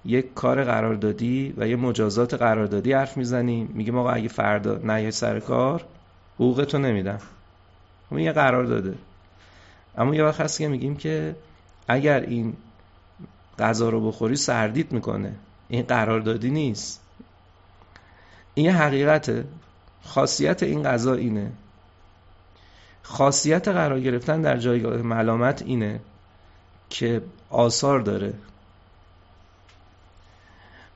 یک 0.05 0.35
کار 0.35 0.65
قراردادی 0.65 1.55
و 1.57 1.69
یه 1.69 1.77
مجازات 1.77 2.35
قراردادی 2.35 2.93
حرف 2.93 3.17
می‌زنیم. 3.17 3.71
میگیم 3.75 3.99
آقا 3.99 4.11
اگه 4.11 4.29
فردا 4.29 4.77
نیای 4.77 5.11
سر 5.11 5.41
کار 5.41 5.85
حقوقتو 6.35 6.79
نمیدم. 6.79 7.19
اما 8.13 8.21
یه 8.21 8.33
قرار 8.33 8.65
داده 8.65 8.95
اما 9.99 10.15
یه 10.15 10.25
وقت 10.25 10.41
هست 10.41 10.59
که 10.59 10.69
میگیم 10.69 10.97
که 10.97 11.37
اگر 11.89 12.21
این 12.21 12.57
غذا 13.59 13.89
رو 13.89 14.09
بخوری 14.09 14.37
سردیت 14.37 14.93
می‌کنه. 14.93 15.35
این 15.69 15.83
قراردادی 15.83 16.51
نیست. 16.51 17.01
این 18.55 18.71
حقیقته. 18.71 19.45
خاصیت 20.05 20.63
این 20.63 20.83
غذا 20.83 21.15
اینه. 21.15 21.53
خاصیت 23.03 23.69
قرار 23.69 24.01
گرفتن 24.01 24.43
در 24.43 24.57
جایگاه 24.57 24.97
ملامت 24.97 25.63
اینه 25.63 26.01
که 26.91 27.23
آثار 27.51 28.01
داره. 28.01 28.35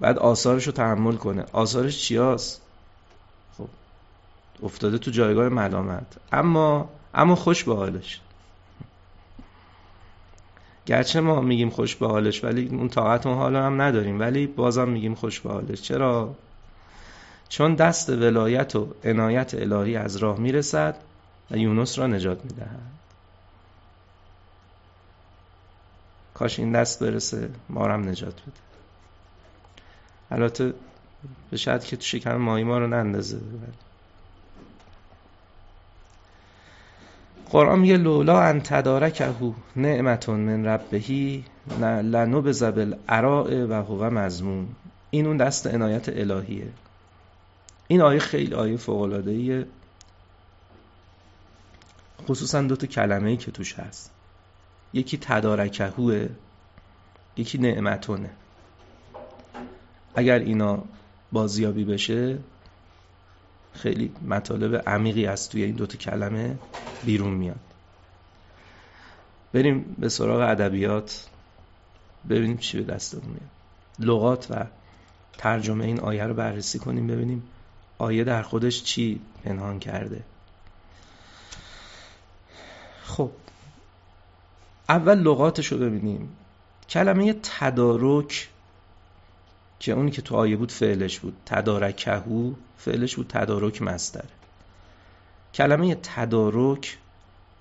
بعد 0.00 0.18
آثارش 0.18 0.66
رو 0.66 0.72
تحمل 0.72 1.16
کنه. 1.16 1.44
آثارش 1.52 1.98
چیاست؟ 1.98 2.62
خب 3.58 3.68
افتاده 4.62 4.98
تو 4.98 5.10
جایگاه 5.10 5.48
ملامت. 5.48 6.16
اما 6.32 6.88
اما 7.14 7.34
خوش 7.34 7.64
به 7.64 7.76
حالش. 7.76 8.20
گرچه 10.90 11.20
ما 11.20 11.40
میگیم 11.40 11.70
خوش 11.70 11.96
به 11.96 12.06
حالش 12.06 12.44
ولی 12.44 12.68
اون 12.68 12.88
طاقت 12.88 13.26
اون 13.26 13.36
حالا 13.36 13.66
هم 13.66 13.82
نداریم. 13.82 14.20
ولی 14.20 14.46
بازم 14.46 14.88
میگیم 14.88 15.14
خوش 15.14 15.40
به 15.40 15.50
حالش. 15.50 15.82
چرا؟ 15.82 16.34
چون 17.48 17.74
دست 17.74 18.10
ولایت 18.10 18.76
و 18.76 18.88
عنایت 19.04 19.54
الهی 19.54 19.96
از 19.96 20.16
راه 20.16 20.38
می‌رسد 20.38 20.96
و 21.50 21.56
یونس 21.56 21.98
را 21.98 22.06
نجات 22.06 22.44
می‌دهد. 22.44 22.80
کاش 26.34 26.58
این 26.58 26.72
دست 26.72 27.02
برسه 27.02 27.50
ما 27.68 27.84
هم 27.88 28.08
نجات 28.08 28.34
بده. 28.34 28.60
البته 30.30 30.74
به 31.50 31.56
شاید 31.56 31.84
که 31.84 31.96
تو 31.96 32.02
شکم 32.02 32.36
ماهی 32.36 32.64
ما 32.64 32.78
رو 32.78 32.86
نندازه. 32.86 33.40
قرآن 37.50 37.78
میگه 37.78 37.96
لولا 37.96 38.42
ان 38.42 38.60
تدارکهو 38.60 39.52
نعمتون 39.76 40.40
من 40.40 40.66
ربهی 40.66 41.44
لنو 41.80 42.42
بزبل 42.42 42.94
عراء 43.08 43.66
و 43.66 43.72
هو 43.72 44.10
مزمون 44.10 44.68
این 45.10 45.26
اون 45.26 45.36
دست 45.36 45.66
عنایت 45.66 46.08
الهیه. 46.08 46.68
این 47.88 48.00
آیه 48.00 48.18
خیلی 48.18 48.54
آیه 48.54 48.76
فوق 48.76 49.22
ایه 49.26 49.66
خصوصا 52.28 52.62
دو 52.62 52.76
تا 52.76 52.86
کلمه 52.86 53.30
ای 53.30 53.36
که 53.36 53.50
توش 53.50 53.74
هست. 53.74 54.10
یکی 54.92 55.18
تدارکهوه 55.18 56.28
یکی 57.36 57.58
نعمتونه. 57.58 58.30
اگر 60.14 60.38
اینا 60.38 60.84
بازیابی 61.32 61.84
بشه 61.84 62.38
خیلی 63.74 64.12
مطالب 64.28 64.82
عمیقی 64.88 65.26
از 65.26 65.48
توی 65.48 65.62
این 65.62 65.74
دوتا 65.74 65.98
کلمه 65.98 66.58
بیرون 67.04 67.34
میاد. 67.34 67.60
بریم 69.52 69.96
به 69.98 70.08
سراغ 70.08 70.50
ادبیات 70.50 71.26
ببینیم 72.30 72.56
چی 72.56 72.80
به 72.80 72.94
دستمون 72.94 73.26
میاد. 73.26 73.50
لغات 73.98 74.46
و 74.50 74.64
ترجمه 75.38 75.84
این 75.84 76.00
آیه 76.00 76.24
رو 76.24 76.34
بررسی 76.34 76.78
کنیم 76.78 77.06
ببینیم 77.06 77.42
آیه 77.98 78.24
در 78.24 78.42
خودش 78.42 78.82
چی 78.82 79.20
پنهان 79.44 79.78
کرده. 79.78 80.22
خب 83.04 83.30
اول 84.88 85.18
لغاتش 85.18 85.66
رو 85.66 85.78
ببینیم. 85.78 86.28
کلمه 86.88 87.32
تدارک 87.32 88.48
که 89.80 89.92
اونی 89.92 90.10
که 90.10 90.22
تو 90.22 90.36
آیه 90.36 90.56
بود 90.56 90.72
فعلش 90.72 91.18
بود. 91.18 91.36
تدارکهو 91.46 92.52
فعلش 92.78 93.16
بود. 93.16 93.26
تدارک 93.28 93.82
مصدره 93.82 94.28
کلمه 95.54 95.94
تدارک 95.94 96.98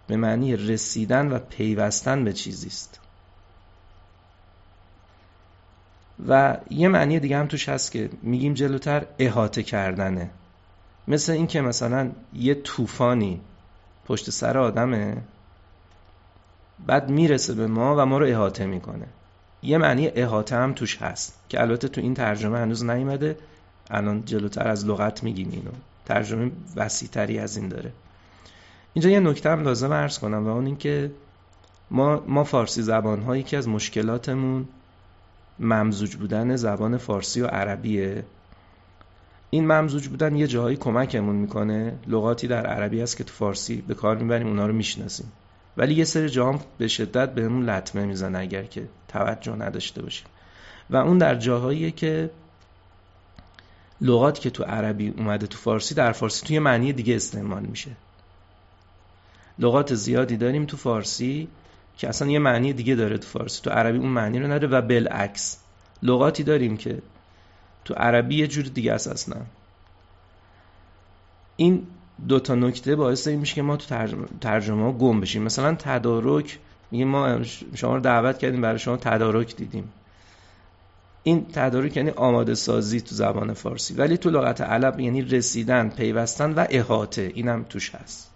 به 0.07 0.17
معنی 0.17 0.55
رسیدن 0.55 1.31
و 1.31 1.39
پیوستن 1.39 2.23
به 2.23 2.33
چیزی 2.33 2.67
است. 2.67 2.99
و 6.27 6.57
یه 6.69 6.87
معنی 6.87 7.19
دیگه 7.19 7.37
هم 7.37 7.47
توش 7.47 7.69
هست 7.69 7.91
که 7.91 8.09
میگیم 8.21 8.53
جلوتر 8.53 9.05
احاطه 9.19 9.63
کردنه. 9.63 10.29
مثل 11.07 11.31
این 11.31 11.47
که 11.47 11.61
مثلا 11.61 12.11
یه 12.33 12.55
طوفانی 12.55 13.41
پشت 14.05 14.29
سر 14.29 14.57
آدمه 14.57 15.17
بعد 16.87 17.09
می‌رسه 17.09 17.53
به 17.53 17.67
ما 17.67 17.95
و 17.97 18.05
ما 18.05 18.17
رو 18.17 18.25
احاطه 18.25 18.65
می‌کنه. 18.65 19.07
یه 19.63 19.77
معنی 19.77 20.07
احاطه 20.07 20.55
هم 20.55 20.73
توش 20.73 21.01
هست 21.01 21.39
که 21.49 21.61
البته 21.61 21.87
تو 21.87 22.01
این 22.01 22.13
ترجمه 22.13 22.57
هنوز 22.57 22.85
نیومده. 22.85 23.37
الان 23.89 24.25
جلوتر 24.25 24.67
از 24.67 24.85
لغت 24.85 25.23
میگیم 25.23 25.49
اینو. 25.51 25.71
ترجمه 26.05 26.51
وسیعتری 26.75 27.39
از 27.39 27.57
این 27.57 27.69
داره. 27.69 27.91
اینجا 28.93 29.09
یه 29.09 29.19
نکته 29.19 29.49
هم 29.49 29.63
لازم 29.63 29.93
عرض 29.93 30.19
کنم 30.19 30.45
و 30.45 30.49
اون 30.49 30.65
اینکه 30.65 31.11
ما 31.91 32.23
ما 32.27 32.43
فارسی 32.43 32.81
زبان 32.81 33.21
ها 33.21 33.37
یکی 33.37 33.55
از 33.55 33.67
مشکلاتمون 33.67 34.67
ممزوج 35.59 36.15
بودن 36.15 36.55
زبان 36.55 36.97
فارسی 36.97 37.41
و 37.41 37.45
عربیه. 37.45 38.23
این 39.49 39.67
ممزوج 39.67 40.07
بودن 40.07 40.35
یه 40.35 40.47
جاهایی 40.47 40.77
کمکمون 40.77 41.35
می‌کنه. 41.35 41.93
لغاتی 42.07 42.47
در 42.47 42.65
عربی 42.65 43.01
هست 43.01 43.17
که 43.17 43.23
تو 43.23 43.33
فارسی 43.33 43.81
به 43.87 43.93
کار 43.93 44.17
می‌بریم 44.17 44.47
اونا 44.47 44.67
رو 44.67 44.73
می‌شناسیم. 44.73 45.31
ولی 45.79 45.93
یه 45.93 46.03
سری 46.03 46.29
جاها 46.29 46.59
به 46.77 46.87
شدت 46.87 47.33
بهمون 47.33 47.69
لطمه 47.69 48.05
می‌زنه 48.05 48.39
اگر 48.39 48.63
که 48.63 48.89
توجه 49.07 49.55
نداشته 49.55 50.01
باشیم. 50.01 50.27
و 50.89 50.97
اون 50.97 51.17
در 51.17 51.35
جاهاییه 51.35 51.91
که 51.91 52.29
لغات 54.01 54.39
که 54.39 54.49
تو 54.49 54.63
عربی 54.63 55.09
اومده 55.09 55.47
تو 55.47 55.57
فارسی 55.57 55.95
در 55.95 56.11
فارسی 56.11 56.47
توی 56.47 56.59
معنی 56.59 56.93
دیگه 56.93 57.15
استعمال 57.15 57.63
میشه. 57.63 57.91
لغات 59.59 59.95
زیادی 59.95 60.37
داریم 60.37 60.65
تو 60.65 60.77
فارسی 60.77 61.47
که 61.97 62.09
اصلا 62.09 62.27
یه 62.27 62.39
معنی 62.39 62.73
دیگه 62.73 62.95
داره 62.95 63.17
تو 63.17 63.27
فارسی. 63.27 63.61
تو 63.61 63.69
عربی 63.69 63.97
اون 63.97 64.09
معنی 64.09 64.39
رو 64.39 64.51
نداره 64.51 64.67
و 64.67 64.81
بالعکس. 64.81 65.57
لغاتی 66.03 66.43
داریم 66.43 66.77
که 66.77 67.01
تو 67.85 67.93
عربی 67.93 68.35
یه 68.35 68.47
جور 68.47 68.65
دیگه 68.65 68.93
است 68.93 69.07
اصلا. 69.07 69.37
این 71.55 71.87
دو 72.27 72.39
تا 72.39 72.55
نکته 72.55 72.95
باعث 72.95 73.27
این 73.27 73.39
میشه 73.39 73.55
که 73.55 73.61
ما 73.61 73.77
تو 73.77 73.85
ترجمه, 73.85 74.25
ترجمه 74.41 74.91
گم 74.91 75.21
بشیم. 75.21 75.43
مثلا 75.43 75.75
تدارک 75.75 76.59
میگه 76.91 77.05
ما 77.05 77.43
شما 77.75 77.95
رو 77.95 78.01
دعوت 78.01 78.37
کردیم 78.37 78.61
برای 78.61 78.79
شما 78.79 78.97
تدارک 78.97 79.55
دیدیم. 79.55 79.91
این 81.23 81.45
تدارک 81.53 81.97
یعنی 81.97 82.09
آماده 82.09 82.55
سازی 82.55 83.01
تو 83.01 83.15
زبان 83.15 83.53
فارسی. 83.53 83.93
ولی 83.93 84.17
تو 84.17 84.29
لغت 84.29 84.61
عرب 84.61 84.99
یعنی 84.99 85.21
رسیدن 85.21 85.89
پیوستن 85.89 86.53
و 86.53 86.65
احاطه. 86.69 87.31
اینم 87.35 87.65
توش 87.69 87.95
هست. 87.95 88.29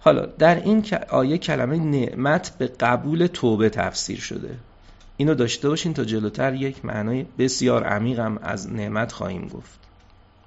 حالا 0.00 0.26
در 0.26 0.54
این 0.54 0.84
آیه 1.08 1.38
کلمه 1.38 1.76
نعمت 1.76 2.52
به 2.58 2.66
قبول 2.66 3.26
توبه 3.26 3.68
تفسیر 3.68 4.20
شده. 4.20 4.56
اینو 5.16 5.34
داشته 5.34 5.68
باشین 5.68 5.94
تا 5.94 6.04
جلوتر 6.04 6.54
یک 6.54 6.84
معنای 6.84 7.26
بسیار 7.38 7.84
عمیقم 7.84 8.38
از 8.42 8.72
نعمت 8.72 9.12
خواهیم 9.12 9.48
گفت. 9.48 9.83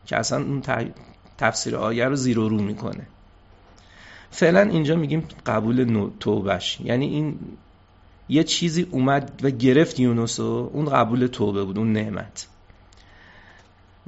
که 0.07 0.17
اصلا 0.17 0.43
اون 0.43 0.61
تفسیر 1.37 1.75
آیه 1.75 2.05
رو 2.05 2.15
زیر 2.15 2.39
و 2.39 2.49
رو 2.49 2.61
می‌کنه. 2.61 3.07
فعلا 4.31 4.61
اینجا 4.61 4.95
میگیم 4.95 5.27
قبول 5.45 6.09
توبهش. 6.19 6.79
یعنی 6.83 7.05
این 7.05 7.39
یه 8.29 8.43
چیزی 8.43 8.87
اومد 8.91 9.39
و 9.43 9.49
گرفت 9.49 9.99
یونسو 9.99 10.69
اون 10.73 10.85
قبول 10.85 11.27
توبه 11.27 11.63
بود 11.63 11.77
اون 11.77 11.93
نعمت. 11.93 12.47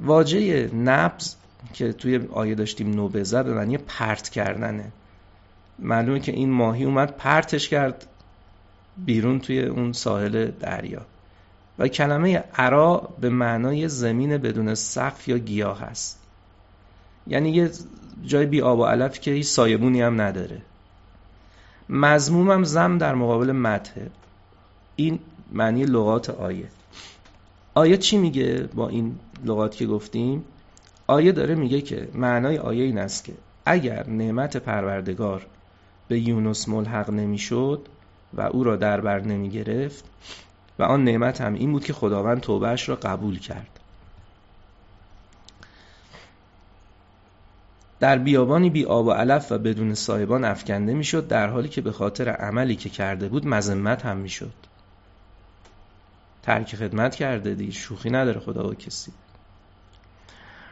واژه 0.00 0.74
نبز 0.74 1.36
که 1.72 1.92
توی 1.92 2.20
آیه 2.32 2.54
داشتیم 2.54 2.90
نوبزه 2.90 3.42
به 3.42 3.54
معنی 3.54 3.78
پرت 3.78 4.28
کردنه. 4.28 4.92
معلومه 5.78 6.20
که 6.20 6.32
این 6.32 6.50
ماهی 6.50 6.84
اومد 6.84 7.16
پرتش 7.16 7.68
کرد 7.68 8.06
بیرون 8.96 9.40
توی 9.40 9.62
اون 9.62 9.92
ساحل 9.92 10.50
دریا. 10.50 11.02
و 11.80 11.88
کلمه 11.88 12.44
عرا 12.54 13.08
به 13.20 13.30
معنای 13.30 13.88
زمین 13.88 14.36
بدون 14.36 14.74
سقف 14.74 15.28
یا 15.28 15.38
گیاه 15.38 15.80
هست. 15.80 16.18
یعنی 17.26 17.50
یه 17.50 17.70
جای 18.24 18.46
بی 18.46 18.60
آب 18.60 18.78
و 18.78 18.84
علف 18.84 19.20
که 19.20 19.30
هیچ 19.30 19.46
سایبونی 19.46 20.02
هم 20.02 20.20
نداره. 20.20 20.62
مضمومم 21.88 22.64
زم 22.64 22.98
در 22.98 23.14
مقابل 23.14 23.52
مته 23.52 24.10
این 24.96 25.18
معنی 25.52 25.84
لغات 25.84 26.30
آیه. 26.30 26.68
آیه 27.74 27.96
چی 27.96 28.18
میگه 28.18 28.68
با 28.74 28.88
این 28.88 29.18
لغات 29.44 29.76
که 29.76 29.86
گفتیم؟ 29.86 30.44
آیه 31.06 31.32
داره 31.32 31.54
میگه 31.54 31.80
که 31.80 32.08
معنای 32.14 32.58
آیه 32.58 32.84
این 32.84 32.98
است 32.98 33.24
که 33.24 33.32
اگر 33.64 34.06
نعمت 34.06 34.56
پروردگار 34.56 35.46
به 36.08 36.20
یونس 36.20 36.68
ملحق 36.68 37.10
نمی‌شد 37.10 37.86
و 38.34 38.40
او 38.40 38.64
را 38.64 38.76
در 38.76 39.00
بر 39.00 39.20
نمی 39.20 39.50
گرفت 39.50 40.04
و 40.80 40.82
آن 40.82 41.04
نعمت 41.04 41.40
هم 41.40 41.54
این 41.54 41.72
بود 41.72 41.84
که 41.84 41.92
خداوند 41.92 42.40
توبهش 42.40 42.88
را 42.88 42.96
قبول 42.96 43.38
کرد. 43.38 43.80
در 48.00 48.18
بیابانی 48.18 48.70
بی 48.70 48.84
آب 48.84 49.06
و 49.06 49.10
علف 49.10 49.52
و 49.52 49.58
بدون 49.58 49.94
سایبان 49.94 50.44
افکنده 50.44 50.94
می‌شد 50.94 51.28
در 51.28 51.48
حالی 51.48 51.68
که 51.68 51.80
به 51.80 51.92
خاطر 51.92 52.28
عملی 52.28 52.76
که 52.76 52.88
کرده 52.88 53.28
بود 53.28 53.46
مذمت 53.46 54.06
هم 54.06 54.16
می‌شد. 54.16 54.52
ترک 56.42 56.76
خدمت 56.76 57.14
کرده 57.14 57.54
دیگه 57.54 57.72
شوخی 57.72 58.10
نداره 58.10 58.40
خدا 58.40 58.68
و 58.68 58.74
کسی. 58.74 59.12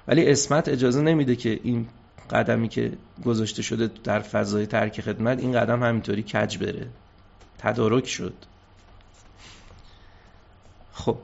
ولی 0.08 0.30
اسمت 0.30 0.68
اجازه 0.68 1.02
نمیده 1.02 1.36
که 1.36 1.60
این 1.62 1.88
قدمی 2.30 2.68
که 2.68 2.92
گذاشته 3.24 3.62
شده 3.62 3.90
در 4.04 4.20
فضای 4.20 4.66
ترک 4.66 5.00
خدمت 5.00 5.38
این 5.38 5.52
قدم 5.52 5.82
همینطوری 5.82 6.22
کج 6.22 6.58
بره. 6.58 6.86
تدارک 7.58 8.06
شد. 8.06 8.34
خب 10.98 11.16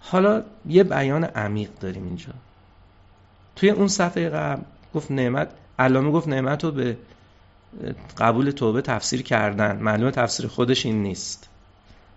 حالا 0.00 0.42
یه 0.66 0.84
بیان 0.84 1.24
عمیق 1.24 1.70
داریم 1.80 2.04
اینجا. 2.04 2.32
توی 3.56 3.70
اون 3.70 3.88
صفحه 3.88 4.28
قبل 4.28 4.62
گفت 4.94 5.10
نعمت 5.10 5.48
علامه 5.78 6.10
گفت 6.10 6.28
نعمت 6.28 6.64
رو 6.64 6.70
به 6.70 6.96
قبول 8.18 8.50
توبه 8.50 8.82
تفسیر 8.82 9.22
کردن. 9.22 9.76
معلومه 9.76 10.10
تفسیر 10.10 10.46
خودش 10.46 10.86
این 10.86 11.02
نیست. 11.02 11.48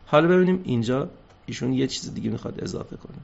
حالا 0.06 0.28
ببینیم 0.28 0.62
اینجا 0.64 1.10
ایشون 1.46 1.74
یه 1.74 1.88
چیز 1.88 2.14
دیگه 2.14 2.30
می‌خواد 2.30 2.64
اضافه 2.64 2.96
کنه. 2.96 3.18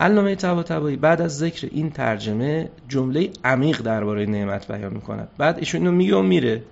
علامه 0.00 0.34
طباطبایی 0.34 0.96
بعد 0.96 1.20
از 1.20 1.38
ذکر 1.38 1.68
این 1.72 1.90
ترجمه 1.90 2.70
جمله 2.88 3.30
عمیق 3.44 3.82
درباره 3.82 4.26
نعمت 4.26 4.72
بیان 4.72 4.92
می‌کند. 4.92 5.28
بعد 5.38 5.58
ایشون 5.58 5.80
اینو 5.80 5.92
میگه 5.92 6.16
و 6.16 6.22
میره. 6.22 6.62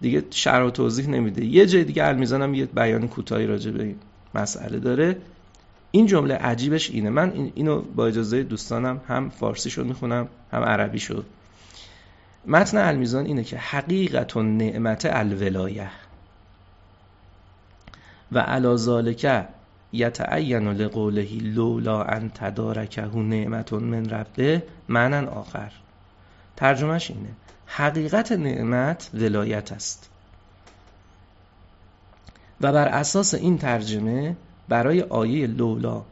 دیگه 0.00 0.24
شرح 0.30 0.64
و 0.64 0.70
توضیح 0.70 1.08
نمیده. 1.08 1.44
یه 1.44 1.66
جای 1.66 1.84
دیگه 1.84 2.04
المیزان 2.04 2.42
هم 2.42 2.54
یه 2.54 2.66
بیان 2.66 3.08
کوتاهی 3.08 3.46
راجع 3.46 3.70
به 3.70 3.82
این 3.82 3.96
مسئله 4.34 4.78
داره. 4.78 5.16
این 5.90 6.06
جمله 6.06 6.34
عجیبش 6.34 6.90
اینه. 6.90 7.10
من 7.10 7.50
اینو 7.54 7.80
با 7.80 8.06
اجازه 8.06 8.42
دوستانم 8.42 9.00
هم 9.08 9.30
فارسی 9.30 9.70
شد 9.70 9.86
می‌خونم 9.86 10.28
هم 10.52 10.62
عربی 10.62 10.98
شد 10.98 11.26
متن 12.46 12.78
المیزان 12.78 13.26
اینه 13.26 13.44
که 13.44 13.56
حقیقت 13.56 14.36
و 14.36 14.42
نعمت 14.42 15.06
الولایه. 15.10 15.90
و 18.32 18.38
علا 18.38 18.76
ذالک 18.76 19.46
یتعین 19.92 20.68
لقوله 20.68 21.28
لولا 21.40 22.02
ان 22.02 22.30
تدارکه 22.34 23.16
نعمت 23.16 23.72
من 23.72 24.10
ربه 24.10 24.62
معنن 24.88 25.24
آخر. 25.24 25.72
ترجمهش 26.56 27.10
اینه. 27.10 27.28
حقیقت 27.66 28.32
نعمت 28.32 29.10
ولایت 29.14 29.72
است. 29.72 30.10
و 32.60 32.72
بر 32.72 32.88
اساس 32.88 33.34
این 33.34 33.58
ترجمه 33.58 34.36
برای 34.68 35.02
آیه 35.02 35.46
لولا 35.46 36.02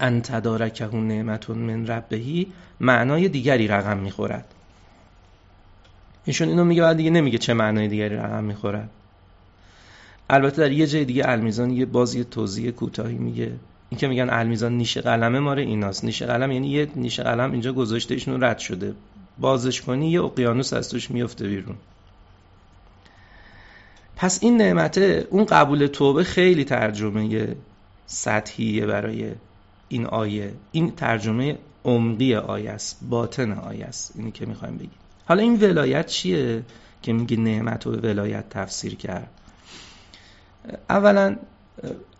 ان 0.00 0.22
تدارکه 0.22 0.86
نعمت 0.86 1.50
من 1.50 1.86
ربهی 1.86 2.52
معنای 2.80 3.28
دیگری 3.28 3.68
رقم 3.68 3.96
می‌خورد. 3.96 4.44
ایشون 6.24 6.48
اینو 6.48 6.64
میگه 6.64 6.82
بعد 6.82 6.96
دیگه 6.96 7.10
نمیگه 7.10 7.38
چه 7.38 7.54
معنای 7.54 7.88
دیگری 7.88 8.16
رقم 8.16 8.44
می‌خورد. 8.44 8.90
البته 10.30 10.62
در 10.62 10.72
یه 10.72 10.86
جای 10.86 11.04
دیگه 11.04 11.28
المیزان 11.28 11.70
یه 11.70 11.86
باز 11.86 12.14
یه 12.14 12.24
توضیح 12.24 12.70
کوتاهی 12.70 13.18
میگه. 13.18 13.52
این 13.90 13.98
که 13.98 14.08
میگن 14.08 14.30
المیزان 14.30 14.72
نیش 14.72 14.98
قلمه 14.98 15.40
ماره 15.40 15.62
ایناست. 15.62 16.04
نیش 16.04 16.22
قلم 16.22 16.52
یعنی 16.52 16.68
یه 16.68 16.88
نیش 16.96 17.20
قلم 17.20 17.52
اینجا 17.52 17.72
گذاشته 17.72 18.14
ایشون 18.14 18.44
رد 18.44 18.58
شده. 18.58 18.94
بازش 19.38 19.80
کنی 19.80 20.10
یه 20.10 20.22
اقیانوس 20.22 20.72
از 20.72 20.90
توش 20.90 21.10
میفته 21.10 21.48
بیرون. 21.48 21.76
پس 24.16 24.38
این 24.42 24.56
نعمته 24.56 25.26
اون 25.30 25.44
قبول 25.44 25.86
توبه 25.86 26.24
خیلی 26.24 26.64
ترجمه 26.64 27.56
سطحیه 28.06 28.86
برای 28.86 29.32
این 29.88 30.06
آیه. 30.06 30.54
این 30.72 30.90
ترجمه 30.90 31.58
عمقی 31.84 32.34
آیه 32.34 32.70
است 32.70 32.98
باطن 33.10 33.52
آیه 33.52 33.84
است 33.84 34.12
اینی 34.16 34.30
که 34.30 34.46
می‌خوایم 34.46 34.76
بگیم. 34.76 34.98
حالا 35.24 35.42
این 35.42 35.60
ولایت 35.60 36.06
چیه 36.06 36.62
که 37.02 37.12
میگه 37.12 37.36
نعمت 37.36 37.86
و 37.86 37.90
ولایت 37.90 38.48
تفسیر 38.50 38.94
کرد؟ 38.94 39.30
اولا 40.90 41.36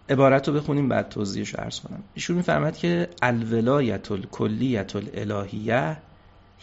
عبارت 0.08 0.48
رو 0.48 0.54
بخونیم 0.54 0.88
بعد 0.88 1.08
توضیحش 1.08 1.54
عرض 1.54 1.80
کنم. 1.80 2.02
ایشون 2.14 2.36
میفرمد 2.36 2.76
که 2.76 3.08
الولایت 3.22 4.12
الکلیت 4.12 4.96
الالهیه 4.96 5.96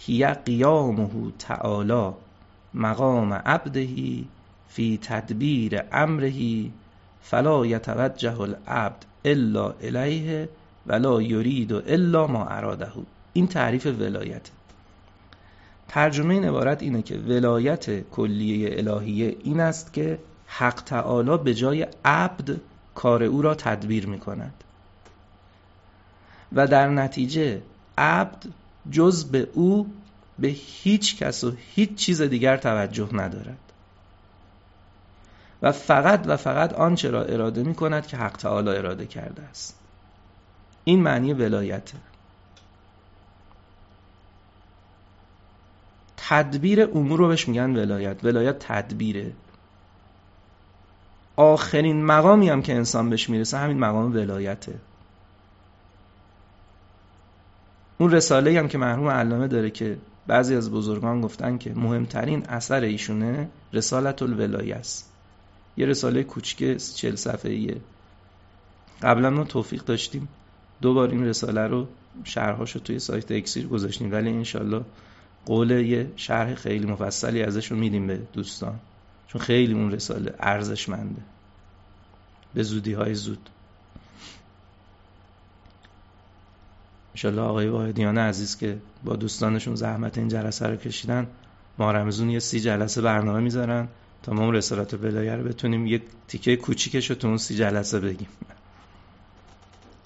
هی 0.05 0.25
قیامه 0.25 1.09
تعالی 1.39 2.13
مقام 2.73 3.33
عبدهی 3.33 4.27
فی 4.67 4.99
تدبیر 5.01 5.81
امره 5.91 6.65
فلا 7.21 7.65
یتوجه 7.65 8.41
العبد 8.41 9.05
الا 9.25 9.73
الیه 9.81 10.49
ولا 10.87 11.21
یرید 11.21 11.73
الا 11.73 12.27
ما 12.27 12.45
اراده. 12.45 12.91
این 13.33 13.47
تعریف 13.47 13.85
ولایت. 13.85 14.49
ترجمه 15.87 16.33
این 16.33 16.45
عبارت 16.45 16.83
اینه 16.83 17.01
که 17.01 17.17
ولایت 17.17 18.09
کلیه 18.09 18.77
الهیه 18.77 19.35
این 19.43 19.59
است 19.59 19.93
که 19.93 20.19
حق 20.47 20.81
تعالی 20.85 21.37
به 21.37 21.53
جای 21.53 21.87
عبد 22.05 22.57
کار 22.95 23.23
او 23.23 23.41
را 23.41 23.55
تدبیر 23.55 24.07
می 24.07 24.19
کند 24.19 24.53
و 26.53 26.67
در 26.67 26.89
نتیجه 26.89 27.61
عبد 27.97 28.45
جز 28.91 29.25
به 29.25 29.47
او 29.53 29.93
به 30.39 30.47
هیچ 30.47 31.17
کس 31.17 31.43
و 31.43 31.53
هیچ 31.75 31.95
چیز 31.95 32.21
دیگر 32.21 32.57
توجه 32.57 33.09
ندارد. 33.13 33.57
و 35.61 35.71
فقط 35.71 36.23
و 36.25 36.37
فقط 36.37 36.73
آنچه 36.73 37.09
را 37.09 37.23
اراده 37.23 37.63
می 37.63 37.75
کند 37.75 38.07
که 38.07 38.17
حق 38.17 38.37
تعالی 38.37 38.69
اراده 38.69 39.05
کرده 39.05 39.41
است. 39.41 39.75
این 40.83 41.03
معنی 41.03 41.33
ولایته 41.33 41.97
تدبیر 46.29 46.83
امور 46.83 47.19
رو 47.19 47.27
بهش 47.27 47.47
میگن 47.47 47.75
ولایت. 47.75 48.23
ولایت 48.23 48.59
تدبیره. 48.59 49.31
آخرین 51.35 52.05
مقامی 52.05 52.49
هم 52.49 52.61
که 52.61 52.75
انسان 52.75 53.09
بهش 53.09 53.29
می‌رسه 53.29 53.57
همین 53.57 53.79
مقام 53.79 54.13
ولایته. 54.13 54.75
اون 58.01 58.11
رساله 58.11 58.59
هم 58.59 58.67
که 58.67 58.77
مرحوم 58.77 59.07
علامه 59.07 59.47
داره 59.47 59.69
که 59.69 59.97
بعضی 60.27 60.55
از 60.55 60.71
بزرگان 60.71 61.21
گفتن 61.21 61.57
که 61.57 61.73
مهمترین 61.73 62.45
اثر 62.49 62.81
ایشونه 62.81 63.49
رسالت 63.73 64.21
الولایه 64.21 64.75
است. 64.75 65.13
یه 65.77 65.85
رساله 65.85 66.23
کوچیک 66.23 66.77
چل 66.77 67.15
صفحه 67.15 67.51
ایه 67.51 67.77
قبلا 69.01 69.29
ما 69.29 69.43
توفیق 69.43 69.83
داشتیم 69.83 70.27
دو 70.81 70.93
بار 70.93 71.09
این 71.09 71.25
رساله 71.25 71.67
رو 71.67 71.87
شرحاش 72.23 72.71
رو 72.71 72.81
توی 72.81 72.99
سایت 72.99 73.31
اکسیر 73.31 73.67
گذاشتیم 73.67 74.11
ولی 74.11 74.29
انشالله 74.29 74.81
قول 75.45 75.71
یه 75.71 76.11
شرح 76.15 76.55
خیلی 76.55 76.85
مفصلی 76.85 77.43
ازش 77.43 77.71
رو 77.71 77.77
میدیم 77.77 78.07
به 78.07 78.19
دوستان. 78.33 78.79
چون 79.27 79.41
خیلی 79.41 79.73
اون 79.73 79.91
رساله 79.91 80.35
ارزشمنده. 80.39 81.21
به 82.53 82.63
زودی 82.63 82.93
های 82.93 83.15
زود. 83.15 83.49
انشالله 87.19 87.41
آقای 87.41 87.67
واحدیان 87.67 88.17
عزیز 88.17 88.57
که 88.57 88.77
با 89.03 89.15
دوستانشون 89.15 89.75
زحمت 89.75 90.17
این 90.17 90.27
جلسه 90.27 90.67
رو 90.67 90.75
کشیدن 90.75 91.27
ما 91.77 91.91
رمزون 91.91 92.29
یه 92.29 92.39
سی 92.39 92.59
جلسه 92.59 93.01
برنامه 93.01 93.39
می‌ذارن 93.39 93.87
تا 94.23 94.33
ما 94.33 94.43
اون 94.43 94.53
رسالت 94.53 94.95
بلایه 94.95 95.35
رو 95.35 95.43
بتونیم 95.43 95.87
یک 95.87 96.01
تیکه 96.27 96.55
کوچیکش 96.55 97.09
رو 97.09 97.15
تو 97.15 97.27
اون 97.27 97.37
سی 97.37 97.55
جلسه 97.55 97.99
بگیم. 97.99 98.27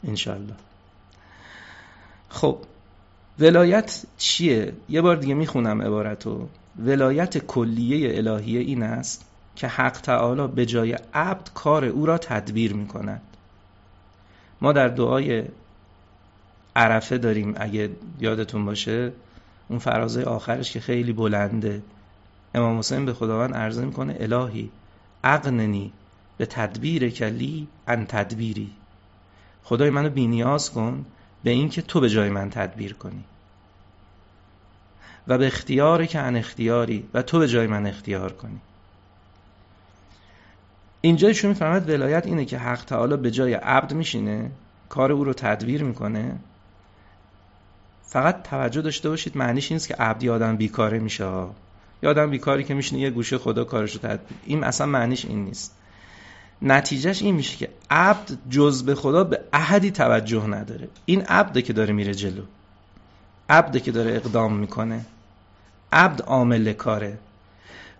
انشالله 0.07 0.53
خب 2.29 2.57
ولایت 3.39 4.05
چیه؟ 4.17 4.73
یه 4.89 5.01
بار 5.01 5.15
دیگه 5.15 5.33
می‌خونم 5.33 5.81
عبارتو. 5.81 6.49
ولایت 6.79 7.37
کلیه 7.37 8.17
الهیه 8.17 8.59
این 8.59 8.83
است 8.83 9.25
که 9.55 9.67
حق 9.67 10.01
تعالی 10.01 10.47
به 10.47 10.65
جای 10.65 10.97
عبد 11.13 11.49
کار 11.53 11.85
او 11.85 12.05
را 12.05 12.17
تدبیر 12.17 12.73
می 12.73 12.87
کند 12.87 13.21
ما 14.61 14.71
در 14.71 14.87
دعای 14.87 15.43
عرفه 16.75 17.17
داریم 17.17 17.53
اگه 17.57 17.89
یادتون 18.19 18.65
باشه 18.65 19.11
اون 19.67 19.79
فرازه 19.79 20.23
آخرش 20.23 20.71
که 20.71 20.79
خیلی 20.79 21.13
بلنده. 21.13 21.81
امام 22.55 22.79
حسین 22.79 23.05
به 23.05 23.13
خداوند 23.13 23.53
عرضه 23.53 23.85
می‌کنه 23.85 24.17
الهی 24.19 24.69
اقننی 25.23 25.93
به 26.37 26.45
تدبیر 26.45 27.09
کلی 27.09 27.67
ان 27.87 28.05
تدبیری. 28.05 28.71
خدای 29.63 29.89
منو 29.89 30.09
بینیاز 30.09 30.71
کن 30.71 31.05
به 31.43 31.49
اینکه 31.49 31.81
تو 31.81 31.99
به 31.99 32.09
جای 32.09 32.29
من 32.29 32.49
تدبیر 32.49 32.93
کنی. 32.93 33.23
و 35.27 35.37
به 35.37 35.47
اختیاری 35.47 36.07
که 36.07 36.19
ان 36.19 36.35
اختیاری 36.35 37.09
و 37.13 37.21
تو 37.21 37.39
به 37.39 37.47
جای 37.47 37.67
من 37.67 37.85
اختیار 37.85 38.31
کنی. 38.33 38.59
اینجا 41.01 41.27
ایشون 41.27 41.49
می‌فهمد 41.49 41.89
ولایت 41.89 42.25
اینه 42.25 42.45
که 42.45 42.57
حق 42.57 42.85
تعالی 42.85 43.17
به 43.17 43.31
جای 43.31 43.53
عبد 43.53 43.93
میشینه 43.93 44.51
کار 44.89 45.11
او 45.11 45.23
رو 45.23 45.33
تدویر 45.33 45.83
می‌کنه. 45.83 46.35
فقط 48.13 48.43
توجه 48.43 48.81
داشته 48.81 49.09
باشید 49.09 49.37
معنیش 49.37 49.71
نیست 49.71 49.87
که 49.87 49.95
عبدی 49.95 50.29
آدم 50.29 50.57
بیکاره 50.57 50.99
میشه 50.99 51.23
یا 52.03 52.09
آدم 52.09 52.29
بیکاری 52.29 52.63
که 52.63 52.73
میشینه 52.73 53.01
یه 53.01 53.09
گوشه 53.09 53.37
خدا 53.37 53.63
کارش 53.63 53.93
رو 53.93 53.99
تدبیر 53.99 54.37
این 54.45 54.63
اصلا 54.63 54.87
معنیش 54.87 55.25
این 55.25 55.45
نیست. 55.45 55.75
نتیجهش 56.61 57.21
این 57.21 57.35
میشه 57.35 57.57
که 57.57 57.69
عبد 57.89 58.37
جز 58.49 58.83
به 58.83 58.95
خدا 58.95 59.23
به 59.23 59.39
احدی 59.53 59.91
توجه 59.91 60.47
نداره. 60.47 60.87
این 61.05 61.21
عبده 61.21 61.61
که 61.61 61.73
داره 61.73 61.93
میره 61.93 62.13
جلو. 62.13 62.41
عبده 63.49 63.79
که 63.79 63.91
داره 63.91 64.15
اقدام 64.15 64.55
می‌کنه. 64.57 65.05
عبد 65.91 66.21
عامل 66.21 66.73
کاره. 66.73 67.17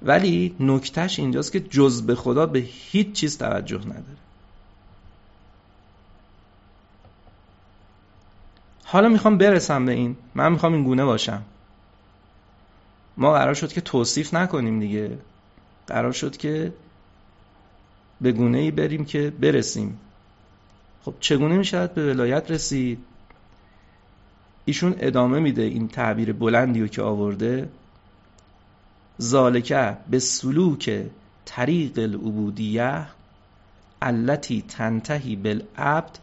ولی 0.02 0.56
نکتهش 0.60 1.20
اینجاست 1.20 1.52
که 1.52 1.60
جز 1.60 2.02
به 2.02 2.16
خدا 2.16 2.46
به 2.46 2.60
هیچ 2.60 3.12
چیز 3.12 3.38
توجه 3.38 3.80
نداره. 3.80 4.23
حالا 8.84 9.10
می‌خوام 9.10 9.38
برسم 9.38 9.86
به 9.86 9.92
این. 9.92 10.16
من 10.36 10.52
می‌خوام 10.52 10.74
این 10.74 10.84
گونه 10.84 11.06
باشم. 11.06 11.42
ما 13.18 13.34
قرار 13.34 13.54
شد 13.54 13.74
که 13.74 13.82
توصیف 13.82 14.34
نکنیم 14.34 14.80
دیگه. 14.80 15.18
قرار 15.88 16.12
شد 16.12 16.38
که 16.38 16.74
به 18.22 18.32
گونه 18.32 18.58
ای 18.58 18.72
بریم 18.72 19.06
که 19.06 19.30
برسیم. 19.30 20.00
خب 21.06 21.14
چگونه 21.20 21.58
می‌شود 21.58 21.94
به 21.94 22.14
ولایت 22.14 22.52
رسید؟ 22.52 23.00
ایشون 24.66 24.96
ادامه 25.00 25.40
میده 25.40 25.62
این 25.62 25.88
تعبیر 25.88 26.34
بلندی 26.34 26.82
رو 26.82 26.88
که 26.88 27.02
آورده. 27.02 27.70
ذالکه 29.22 29.98
به 30.10 30.20
سلوک 30.20 31.06
طریق 31.46 32.00
العبودیه 32.00 33.08
التي 34.02 34.62
تنتهی 34.62 35.36
بالعبد 35.36 36.20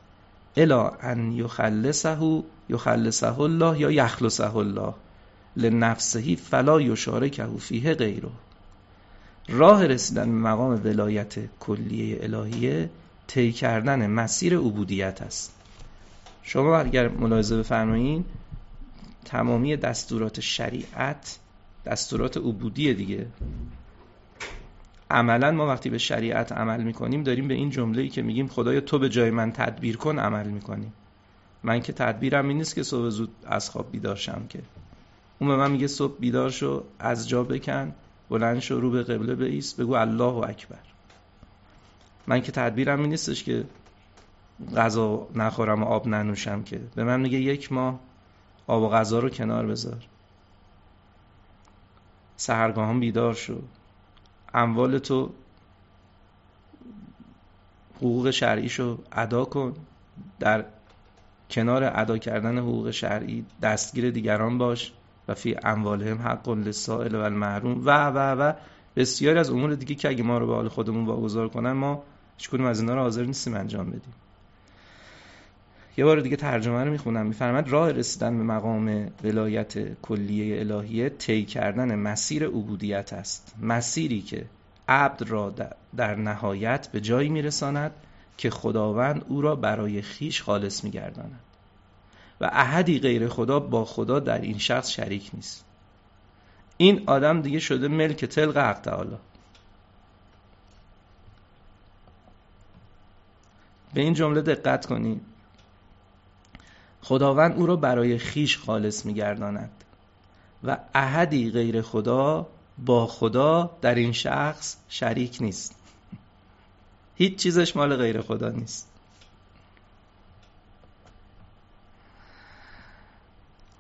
الا 0.62 0.81
ان 1.12 1.33
یخلصه 1.33 2.42
یخلصه 2.68 3.40
الله 3.40 3.81
یا 3.81 3.90
یخلصه 3.90 4.57
الله 4.57 4.94
لنفسهی 5.57 6.37
فلا 6.37 6.81
یشارکه 6.81 7.46
فیه 7.59 7.94
غیره. 7.94 8.29
راه 9.49 9.87
رسیدن 9.87 10.25
به 10.25 10.49
مقام 10.49 10.81
ولایت 10.85 11.35
کلیه 11.61 12.18
الهیه 12.23 12.90
طی 13.27 13.53
کردن 13.53 14.07
مسیر 14.07 14.59
عبودیت 14.59 15.23
است. 15.23 15.55
شما 16.42 16.79
اگر 16.79 17.09
ملاحظه 17.09 17.59
بفرمایید 17.59 18.25
تمامی 19.25 19.77
دستورات 19.77 20.40
شریعت 20.40 21.38
دستورات 21.87 22.37
عبودی 22.37 22.94
دیگه 22.94 23.27
عملا 25.11 25.51
ما 25.51 25.66
وقتی 25.66 25.90
به 25.90 25.99
شریعت 25.99 26.53
عمل 26.53 26.83
می‌کنیم 26.83 27.23
داریم 27.23 27.49
به 27.49 27.55
این 27.55 27.70
جمله 27.70 28.03
ای 28.03 28.09
که 28.09 28.23
میگیم 28.23 28.49
خدایا 28.49 28.81
تو 28.81 28.99
به 28.99 29.09
جای 29.09 29.31
من 29.31 29.53
تدبیر 29.53 29.96
کن 29.96 30.18
عمل 30.18 30.46
می‌کنیم. 30.46 30.92
من 31.62 31.81
که 31.81 31.92
تدبیرم 31.92 32.49
این 32.49 32.57
نیست 32.57 32.75
که 32.75 32.83
صبح 32.83 33.09
زود 33.09 33.31
از 33.46 33.70
خواب 33.70 33.92
بیدار 33.92 34.16
شم 34.16 34.46
که. 34.49 34.59
اون 35.38 35.51
به 35.51 35.57
من 35.57 35.70
میگه 35.70 35.87
صبح 35.87 36.18
بیدار 36.20 36.51
شو 36.51 36.85
از 36.99 37.29
جا 37.29 37.44
بکن 37.44 37.94
بلند 38.31 38.59
شو 38.61 38.81
رو 38.81 38.90
به 38.90 39.03
قبله 39.03 39.35
بیست 39.35 39.81
بگو 39.81 39.94
الله 39.94 40.49
اکبر. 40.49 40.79
من 42.27 42.40
که 42.40 42.53
تدبیرم 42.53 43.01
این 43.01 43.09
نیستش 43.09 43.44
که 43.44 43.64
غذا 44.77 45.29
نخورم 45.35 45.83
و 45.83 45.87
آب 45.87 46.09
ننوشم 46.09 46.62
که. 46.62 46.81
به 46.94 47.05
من 47.05 47.20
میگه 47.20 47.38
یک 47.38 47.73
ماه 47.73 48.01
آب 48.66 48.83
و 48.83 48.88
غذا 48.88 49.18
رو 49.18 49.29
کنار 49.29 49.66
بذار. 49.66 50.07
سهرگاهان 52.37 53.01
بیدار 53.01 53.35
شو. 53.35 53.62
اموال 54.54 54.98
تو 54.98 55.30
حقوق 57.96 58.30
شرعیشو 58.30 58.98
ادا 59.12 59.44
کن. 59.44 59.74
در 60.40 60.64
کنار 61.50 61.92
ادا 61.94 62.18
کردن 62.18 62.58
حقوق 62.58 62.90
شرعی 62.90 63.44
دستگیر 63.62 64.10
دیگران 64.10 64.58
باش 64.58 64.92
و 65.28 65.34
فی 65.34 65.56
اموالهم 65.62 66.18
حق 66.18 66.48
للسائل 66.48 67.14
و 67.14 67.20
المحروم 67.20 67.86
و 67.86 67.90
و 68.06 68.18
و 68.18 68.52
بسیاری 68.96 69.38
از 69.38 69.50
امور 69.50 69.74
دیگه 69.74 69.94
که 69.94 70.08
اگه 70.08 70.22
ما 70.22 70.38
رو 70.38 70.46
به 70.46 70.54
حال 70.54 70.68
خودمون 70.68 71.06
واگذار 71.06 71.48
کنن 71.48 71.72
ما 71.72 72.02
هیچ 72.36 72.50
کدوم 72.50 72.66
از 72.66 72.80
اینا 72.80 72.94
رو 72.94 73.00
حاضر 73.00 73.24
نیستیم 73.24 73.54
انجام 73.54 73.86
بدیم. 73.86 74.14
یه 75.96 76.05
بار 76.05 76.20
دیگه 76.20 76.37
ترجمه 76.37 76.85
رو 76.85 76.90
می‌خونم. 76.90 77.26
میفرماد 77.26 77.68
راه 77.68 77.92
رسیدن 77.92 78.38
به 78.38 78.44
مقام 78.44 79.11
ولایت 79.24 80.00
کلیه 80.03 80.61
الهیه 80.61 81.09
طی 81.09 81.44
کردن 81.44 81.94
مسیر 81.94 82.46
عبودیت 82.46 83.12
است. 83.12 83.55
مسیری 83.62 84.22
که 84.22 84.46
عبد 84.88 85.22
را 85.22 85.55
در 85.96 86.14
نهایت 86.14 86.88
به 86.92 87.00
جایی 87.00 87.29
میرساند 87.29 87.92
که 88.37 88.50
خداوند 88.50 89.24
او 89.29 89.40
را 89.40 89.57
برای 89.57 90.03
خیش 90.03 90.42
خالص 90.42 90.85
میگرداند. 90.85 91.40
و 92.40 92.50
احدی 92.53 92.98
غیر 92.98 93.29
خدا 93.29 93.61
با 93.61 93.85
خدا 93.85 94.20
در 94.20 94.40
این 94.40 94.59
شخص 94.59 94.90
شریک 94.90 95.31
نیست. 95.35 95.64
این 96.76 97.03
آدم 97.07 97.42
دیگه 97.42 97.59
شده 97.59 97.88
ملک 97.88 98.24
تلق 98.24 98.57
حق 98.57 98.81
تعالی. 98.81 99.16
به 103.94 104.00
این 104.00 104.14
جمله 104.14 104.40
دقت 104.42 104.87
کنید. 104.87 105.20
خداوند 107.02 107.56
او 107.56 107.66
را 107.66 107.76
برای 107.76 108.18
خیش 108.18 108.58
خالص 108.58 109.06
میگرداند 109.06 109.70
و 110.64 110.78
احدی 110.94 111.50
غیر 111.50 111.82
خدا 111.82 112.46
با 112.78 113.06
خدا 113.06 113.70
در 113.80 113.94
این 113.94 114.12
شخص 114.12 114.76
شریک 114.88 115.38
نیست. 115.40 115.74
هیچ 117.16 117.36
چیزش 117.36 117.76
مال 117.76 117.96
غیر 117.96 118.20
خدا 118.20 118.48
نیست. 118.48 118.88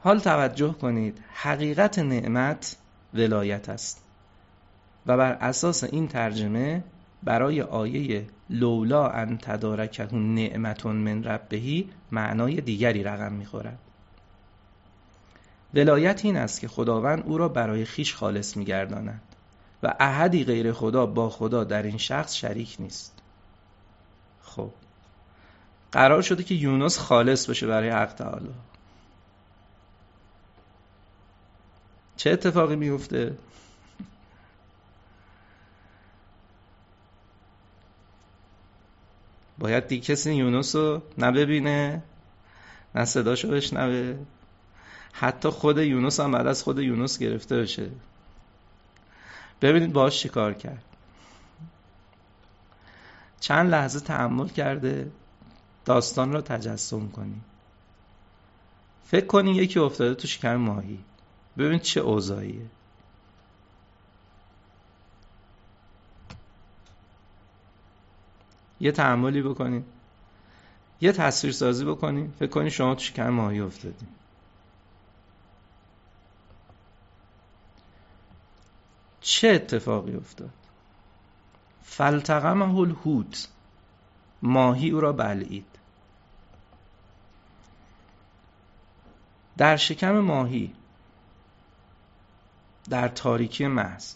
حال 0.02 0.18
توجه 0.18 0.72
کنید 0.72 1.18
حقیقت 1.34 1.98
نعمت 1.98 2.76
ولایت 3.14 3.68
است 3.68 4.02
و 5.06 5.16
بر 5.16 5.32
اساس 5.32 5.84
این 5.84 6.08
ترجمه 6.08 6.84
برای 7.24 7.62
آیه 7.62 8.26
لولا 8.50 9.08
ان 9.08 9.38
تدارکه 9.38 10.14
نعمتون 10.14 10.96
من 10.96 11.24
ربهی 11.24 11.90
معنای 12.12 12.60
دیگری 12.60 13.02
رقم 13.02 13.32
می‌خورد. 13.32 13.78
ولایت 15.74 16.24
این 16.24 16.36
است 16.36 16.60
که 16.60 16.68
خداوند 16.68 17.22
او 17.26 17.38
را 17.38 17.48
برای 17.48 17.84
خیش 17.84 18.14
خالص 18.14 18.56
میگرداند 18.56 19.22
و 19.82 19.94
احدی 20.00 20.44
غیر 20.44 20.72
خدا 20.72 21.06
با 21.06 21.30
خدا 21.30 21.64
در 21.64 21.82
این 21.82 21.98
شخص 21.98 22.34
شریک 22.34 22.76
نیست. 22.78 23.22
خب 24.42 24.70
قرار 25.92 26.22
شده 26.22 26.42
که 26.42 26.54
یونس 26.54 26.98
خالص 26.98 27.50
بشه 27.50 27.66
برای 27.66 27.90
حق 27.90 28.14
تعالی. 28.14 28.50
چه 32.16 32.30
اتفاقی 32.30 32.76
میفته 32.76 33.36
باید 39.60 39.86
دیگه 39.86 40.02
کسی 40.02 40.32
یونس 40.32 40.76
رو 40.76 41.02
نببینه 41.18 42.02
نه 42.94 43.04
صداشو 43.04 43.48
بشنوه. 43.48 44.18
حتی 45.12 45.48
خود 45.48 45.78
یونس 45.78 46.20
هم 46.20 46.32
بعد 46.32 46.46
از 46.46 46.62
خود 46.62 46.78
یونس 46.78 47.18
گرفته 47.18 47.56
بشه. 47.56 47.90
ببینید 49.62 49.92
باش 49.92 50.20
چی 50.20 50.28
کار 50.28 50.54
کرد. 50.54 50.84
چند 53.40 53.70
لحظه 53.70 54.00
تحمل 54.00 54.48
کرده 54.48 55.10
داستان 55.84 56.32
را 56.32 56.40
تجسم 56.40 57.08
کنی. 57.08 57.40
فکر 59.04 59.26
کنی 59.26 59.52
یکی 59.52 59.78
افتاده 59.78 60.14
تو 60.14 60.28
شکم 60.28 60.56
ماهی. 60.56 60.98
ببین 61.58 61.78
چه 61.78 62.00
اوضاعیه. 62.00 62.66
یه 68.80 68.92
تحملی 68.92 69.42
بکنید 69.42 69.84
یه 71.00 71.12
تصویر 71.12 71.52
سازی 71.52 71.84
بکنید 71.84 72.32
فکر 72.38 72.50
کنید 72.50 72.68
شما 72.68 72.94
تو 72.94 73.00
شکم 73.00 73.28
ماهی 73.28 73.60
افتادید 73.60 74.20
چه 79.20 79.48
اتفاقی 79.48 80.16
افتاد؟ 80.16 80.50
فلتقمه 81.84 82.78
الحوت. 82.78 83.48
ماهی 84.42 84.90
او 84.90 85.00
را 85.00 85.12
بلعید. 85.12 85.66
در 89.56 89.76
شکم 89.76 90.18
ماهی 90.18 90.74
در 92.90 93.08
تاریکی 93.08 93.66
محض 93.66 94.14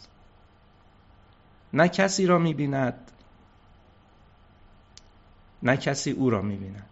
نه 1.72 1.88
کسی 1.88 2.26
را 2.26 2.38
می‌بیند 2.38 3.10
نه 5.64 5.76
کسی 5.76 6.10
او 6.10 6.30
را 6.30 6.42
می‌بیند 6.42 6.86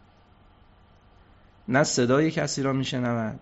نه 1.69 1.85
صدای 1.85 2.31
کسی 2.31 2.63
را 2.63 2.73
میشنود 2.73 3.41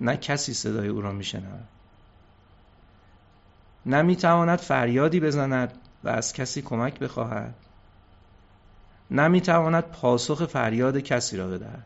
نه 0.00 0.16
کسی 0.16 0.54
صدای 0.54 0.88
او 0.88 1.00
را 1.00 1.12
میشنود 1.12 1.68
نه 3.86 4.02
می‌تواند 4.02 4.58
فریادی 4.58 5.20
بزند 5.20 5.72
و 6.04 6.08
از 6.08 6.32
کسی 6.32 6.62
کمک 6.62 6.98
بخواهد. 6.98 7.54
نمی‌تواند 9.10 9.84
پاسخ 9.84 10.46
فریاد 10.46 10.98
کسی 10.98 11.36
را 11.36 11.48
بدهد. 11.48 11.84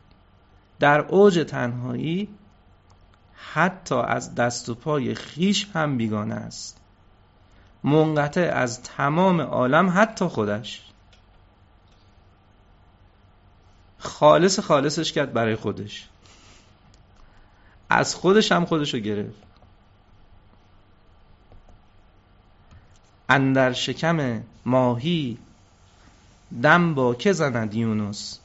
در 0.80 1.00
اوج 1.00 1.44
تنهایی 1.48 2.28
حتی 3.52 3.94
از 3.94 4.34
دست 4.34 4.68
و 4.68 4.74
پای 4.74 5.14
خیش 5.14 5.68
هم 5.74 5.96
بیگانه 5.96 6.34
است. 6.34 6.80
منقطع 7.84 8.50
از 8.54 8.82
تمام 8.82 9.40
عالم 9.40 9.92
حتی 9.94 10.24
خودش. 10.24 10.84
خالص 13.98 14.58
خالصش 14.58 15.12
کرد 15.12 15.32
برای 15.32 15.56
خودش. 15.56 16.08
از 17.90 18.14
خودش 18.14 18.52
هم 18.52 18.64
خودش 18.64 18.94
رو 18.94 19.00
گرفت. 19.00 19.42
اندر 23.28 23.72
شکم 23.72 24.42
ماهی 24.64 25.38
دم 26.62 26.94
با 26.94 27.14
که 27.14 27.32
زند 27.32 27.74
یونس؟ 27.74 28.38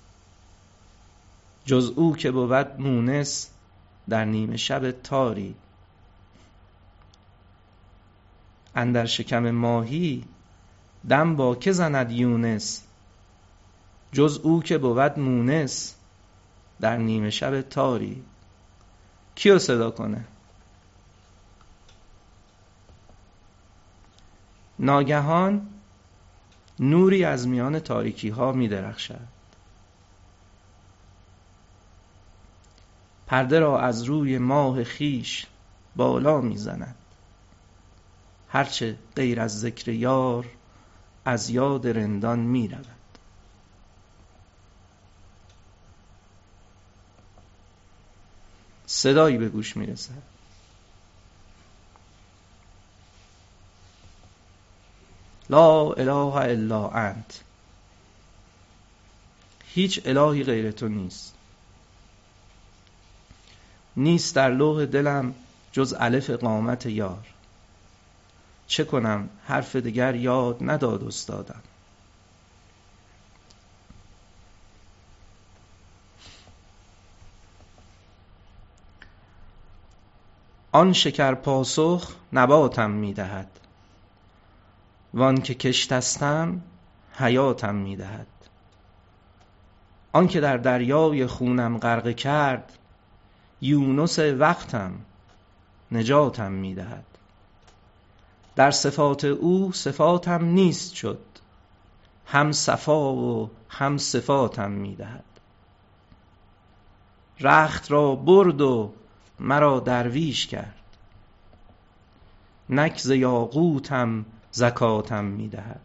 جز 1.66 1.92
او 1.96 2.16
که 2.16 2.32
بود 2.32 2.82
مونس 2.82 3.50
در 4.10 4.26
نیمه 4.26 4.58
شب 4.58 4.92
تاری. 4.92 5.56
اندر 8.76 9.06
شکم 9.06 9.52
ماهی 9.52 10.24
دم 11.10 11.36
با 11.36 11.56
که 11.56 11.72
زند 11.72 12.12
یونس؟ 12.12 12.82
جز 14.14 14.40
او 14.44 14.64
که 14.64 14.78
بود 14.78 15.20
مونس 15.20 15.96
در 16.82 16.98
نیمه 16.98 17.30
شب 17.30 17.62
تاری. 17.62 18.24
کیو 19.36 19.60
صدا 19.60 19.92
کنه؟ 19.92 20.26
ناگهان 24.80 25.68
نوری 26.80 27.26
از 27.26 27.48
میان 27.48 27.80
تاریکی 27.80 28.30
ها 28.30 28.52
می 28.52 28.68
درخشد 28.68 29.28
پرده 33.28 33.60
را 33.60 33.80
از 33.80 34.04
روی 34.04 34.38
ماه 34.38 34.84
خیش 34.84 35.46
بالا 35.96 36.42
می 36.42 36.58
زند 36.58 36.96
هرچه 38.50 38.98
غیر 39.16 39.42
از 39.42 39.60
ذکر 39.60 39.92
یار 39.92 40.46
از 41.26 41.50
یاد 41.50 41.88
رندان 41.88 42.40
می 42.40 42.68
رود 42.68 43.03
صدایی 49.04 49.38
به 49.38 49.50
گوش 49.50 49.78
می 49.78 49.86
رسد 49.86 50.22
لا 55.50 55.94
اله 55.94 56.36
الا 56.36 56.88
انت. 56.88 57.42
هیچ 59.66 60.02
الهی 60.06 60.44
غیر 60.44 60.72
تو 60.72 60.88
نیست. 60.88 61.34
نیست 63.98 64.36
در 64.36 64.52
لوح 64.52 64.86
دلم 64.86 65.36
جز 65.72 65.96
الف 66.00 66.30
قامت 66.30 66.86
یار. 66.86 67.26
چه 68.68 68.84
کنم 68.84 69.30
حرف 69.46 69.76
دیگر 69.76 70.16
یاد 70.16 70.58
نداد 70.62 71.04
استادم. 71.04 71.62
آن 80.76 80.94
شکر 80.94 81.34
پاسخ 81.34 82.16
نباتم 82.34 82.92
می‌دهد. 82.92 83.60
وان 85.14 85.42
که 85.42 85.54
کشتستم 85.54 86.62
حیاتم 87.14 87.76
می‌دهد. 87.76 88.28
آن 90.14 90.28
که 90.28 90.40
در 90.40 90.58
دریای 90.58 91.28
خونم 91.28 91.78
غرقه 91.78 92.14
کرد 92.14 92.78
یونس 93.62 94.20
وقتم 94.20 94.92
نجاتم 95.92 96.52
می‌دهد. 96.52 97.06
در 98.56 98.72
صفات 98.72 99.26
او 99.26 99.72
صفاتم 99.74 100.46
نیست 100.46 100.94
شد 100.94 101.22
هم 102.26 102.52
صفا 102.52 103.14
و 103.14 103.50
هم 103.70 103.98
صفاتم 103.98 104.72
می‌دهد. 104.72 105.24
رخت 107.40 107.92
را 107.92 108.16
برد 108.16 108.62
و 108.62 108.94
مرا 109.40 109.80
درویش 109.80 110.48
کرد. 110.48 110.80
نک 112.70 113.06
یاقوتم 113.06 114.26
زکاتم 114.52 115.26
می‌دهد. 115.26 115.82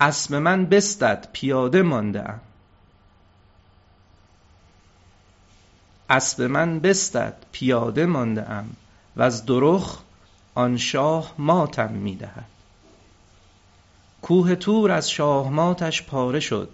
اسب 0.00 0.34
من 0.34 0.66
بستد 0.66 1.28
پیاده 1.32 1.82
مانده 1.82 2.28
ام 2.30 2.40
اسب 6.10 6.42
من 6.42 6.80
بستد 6.80 7.36
پیاده 7.52 8.06
مانده 8.06 8.50
ام 8.50 8.76
و 9.16 9.22
از 9.22 9.46
درخ 9.46 9.98
آن 10.54 10.76
شاه 10.76 11.34
ماتم 11.38 11.92
می‌دهد. 11.92 12.44
کوه 14.22 14.54
تور 14.54 14.90
از 14.90 15.10
شاه 15.10 15.50
ماتش 15.50 16.02
پاره 16.02 16.40
شد. 16.40 16.70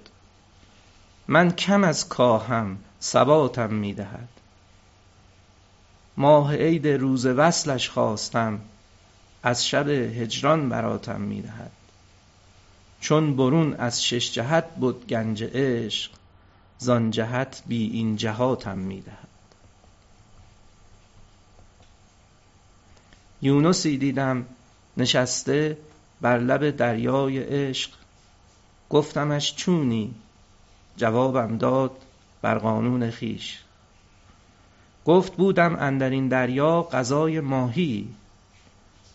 من 1.28 1.50
کم 1.50 1.84
از 1.84 2.08
کاهم 2.08 2.78
ثباتم 3.02 3.74
می‌دهد. 3.74 4.28
ماه 6.16 6.56
عید 6.56 6.88
روز 6.88 7.26
وصلش 7.26 7.88
خواستم 7.88 8.60
از 9.42 9.66
شب 9.66 9.88
هجران 9.88 10.68
براتم 10.68 11.20
می‌دهد. 11.20 11.70
چون 13.00 13.36
برون 13.36 13.74
از 13.74 14.04
شش 14.04 14.32
جهت 14.32 14.74
بود 14.74 15.06
گنج 15.06 15.44
عشق 15.44 16.10
زان 16.78 17.10
جهت 17.10 17.62
بی 17.66 17.90
این 17.90 18.16
جهاتم 18.16 18.78
می‌دهد. 18.78 19.28
یونسی 23.42 23.98
دیدم 23.98 24.46
نشسته 24.96 25.78
بر 26.20 26.38
لب 26.38 26.70
دریای 26.70 27.38
عشق. 27.38 27.90
گفتمش 28.90 29.54
چونی؟ 29.54 30.14
جوابم 30.96 31.58
داد 31.58 31.90
بر 32.42 32.58
قانون 32.58 33.10
خیش. 33.10 33.58
گفت 35.04 35.36
بودم 35.36 35.76
اندر 35.76 36.10
این 36.10 36.28
دریا 36.28 36.82
غذای 36.82 37.40
ماهی. 37.40 38.08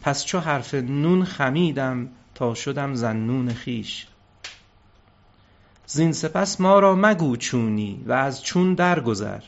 پس 0.02 0.26
چو 0.26 0.40
حرف 0.40 0.74
نون 0.74 1.24
خمیدم 1.24 2.10
تا 2.36 2.54
شدم 2.54 2.94
زنون 2.94 3.54
خیش 3.54 4.08
زین 5.86 6.14
سپس 6.14 6.62
ما 6.62 6.80
را 6.80 6.96
مگو 6.96 7.38
چونی 7.38 8.04
و 8.06 8.12
از 8.12 8.44
چون 8.44 8.74
درگذر. 8.74 9.42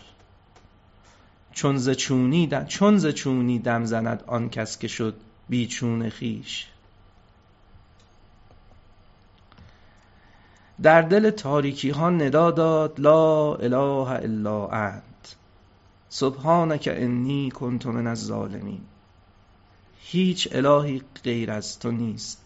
چون 1.52 1.78
ز 1.78 1.90
چونی 1.90 2.50
چون 2.68 2.98
ز 2.98 3.08
چونی 3.08 3.60
دم 3.60 3.86
زند 3.86 4.24
آن 4.28 4.50
کس 4.50 4.78
که 4.78 4.88
شد 4.88 5.16
بی 5.50 5.68
چون 5.68 6.10
خیش 6.10 6.68
در 10.82 11.02
دل 11.02 11.30
تاریکی 11.30 11.90
ها 11.90 12.10
ندا 12.10 12.52
داد 12.52 13.00
لا 13.00 13.56
اله 13.56 14.10
الا 14.10 14.68
انت. 14.68 15.09
سبحانک 16.10 16.90
انی 16.92 17.52
کنت 17.52 17.86
من 17.86 18.08
الظالمین. 18.08 18.82
هیچ 20.00 20.50
الهی 20.52 21.02
غیر 21.24 21.52
از 21.52 21.80
تو 21.80 21.92
نیست. 21.92 22.46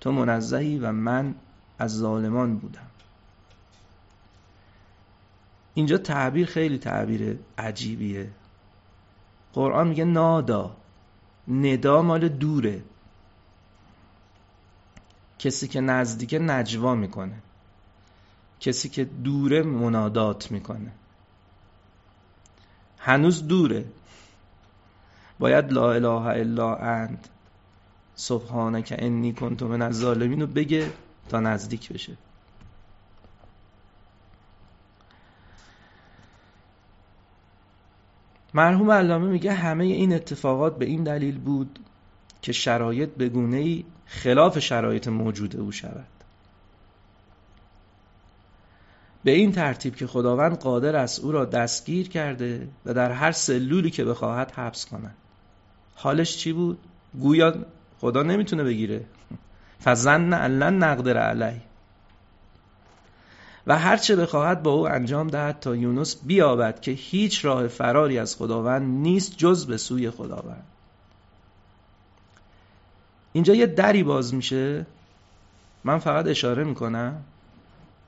تو 0.00 0.12
منزهی 0.12 0.78
و 0.78 0.92
من 0.92 1.34
از 1.78 1.96
ظالمان 1.96 2.56
بودم. 2.56 2.86
اینجا 5.74 5.98
تعبیر 5.98 6.46
خیلی 6.46 6.78
تعبیر 6.78 7.38
عجیبیه. 7.58 8.30
قرآن 9.52 9.88
میگه 9.88 10.04
نادا 10.04 10.76
ندا 11.48 12.02
مال 12.02 12.28
دوره. 12.28 12.82
کسی 15.38 15.68
که 15.68 15.80
نزدیک 15.80 16.34
نجوا 16.40 16.94
می‌کنه. 16.94 17.42
کسی 18.60 18.88
که 18.88 19.04
دوره 19.04 19.62
منادات 19.62 20.50
می‌کنه. 20.50 20.92
هنوز 23.04 23.48
دوره. 23.48 23.84
باید 25.38 25.72
لا 25.72 25.92
اله 25.92 26.26
الا 26.26 26.74
انت. 26.76 27.28
سبحانک 28.14 28.94
انی 28.98 29.32
کنت 29.32 29.62
من 29.62 29.82
الظالمین 29.82 30.40
رو 30.40 30.46
بگه 30.46 30.90
تا 31.28 31.40
نزدیک 31.40 31.92
بشه. 31.92 32.16
مرحوم 38.54 38.90
علامه 38.90 39.26
میگه 39.26 39.52
همه 39.52 39.84
این 39.84 40.12
اتفاقات 40.12 40.78
به 40.78 40.84
این 40.84 41.04
دلیل 41.04 41.38
بود 41.38 41.78
که 42.42 42.52
شرایط 42.52 43.10
به 43.10 43.56
ای 43.56 43.84
خلاف 44.06 44.58
شرایط 44.58 45.08
موجود 45.08 45.56
او 45.56 45.72
شود. 45.72 46.11
به 49.24 49.30
این 49.30 49.52
ترتیب 49.52 49.96
که 49.96 50.06
خداوند 50.06 50.58
قادر 50.58 50.96
است 50.96 51.20
او 51.20 51.32
را 51.32 51.44
دستگیر 51.44 52.08
کرده 52.08 52.68
و 52.86 52.94
در 52.94 53.10
هر 53.12 53.32
سلولی 53.32 53.90
که 53.90 54.04
بخواهد 54.04 54.50
حبس 54.50 54.86
کند. 54.86 55.14
حالش 55.94 56.36
چی 56.36 56.52
بود؟ 56.52 56.78
گویا 57.20 57.54
خدا 58.00 58.22
نمی‌تونه 58.22 58.64
بگیره. 58.64 59.04
فظن 59.84 60.32
ان 60.32 60.62
نقدر 60.62 61.18
علیه. 61.18 61.62
و 63.66 63.78
هرچه 63.78 64.16
بخواهد 64.16 64.62
با 64.62 64.70
او 64.70 64.88
انجام 64.88 65.28
دهد 65.28 65.60
تا 65.60 65.76
یونس 65.76 66.16
بیابد 66.24 66.80
که 66.80 66.90
هیچ 66.90 67.44
راه 67.44 67.68
فراری 67.68 68.18
از 68.18 68.36
خداوند 68.36 68.82
نیست 68.82 69.36
جز 69.36 69.66
به 69.66 69.76
سوی 69.76 70.10
خداوند. 70.10 70.64
اینجا 73.32 73.54
یه 73.54 73.66
دری 73.66 74.02
باز 74.02 74.34
میشه. 74.34 74.86
من 75.84 75.98
فقط 75.98 76.26
اشاره 76.26 76.64
می‌کنم. 76.64 77.22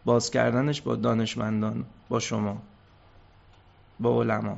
باز 0.05 0.31
کردنش 0.31 0.83
با 0.83 0.97
دانشمندان 0.97 1.85
با 2.09 2.21
شما 2.21 2.63
با 4.01 4.23
علما. 4.23 4.57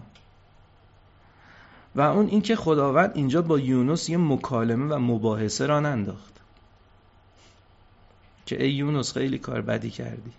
و 1.94 2.00
اون 2.00 2.26
اینکه 2.26 2.56
خداوند 2.56 3.12
اینجا 3.14 3.42
با 3.42 3.59
یونس 3.59 4.09
یه 4.09 4.16
مکالمه 4.16 4.94
و 4.94 4.98
مباحثه 4.98 5.66
را 5.66 5.80
ننداخت. 5.80 6.40
که 8.46 8.64
ای 8.64 8.70
یونس 8.70 9.12
خیلی 9.12 9.38
کار 9.38 9.61
بدی 9.61 9.90
کردی. 9.90 10.32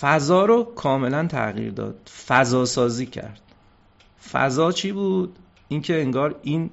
فضا 0.00 0.44
رو 0.44 0.64
کاملا 0.64 1.26
تغییر 1.26 1.72
داد. 1.72 2.10
فضا 2.26 2.64
سازی 2.64 3.06
کرد. 3.06 3.40
فضا 4.32 4.72
چی 4.72 4.92
بود؟ 4.92 5.38
اینکه 5.68 6.00
انگار 6.00 6.40
این 6.42 6.70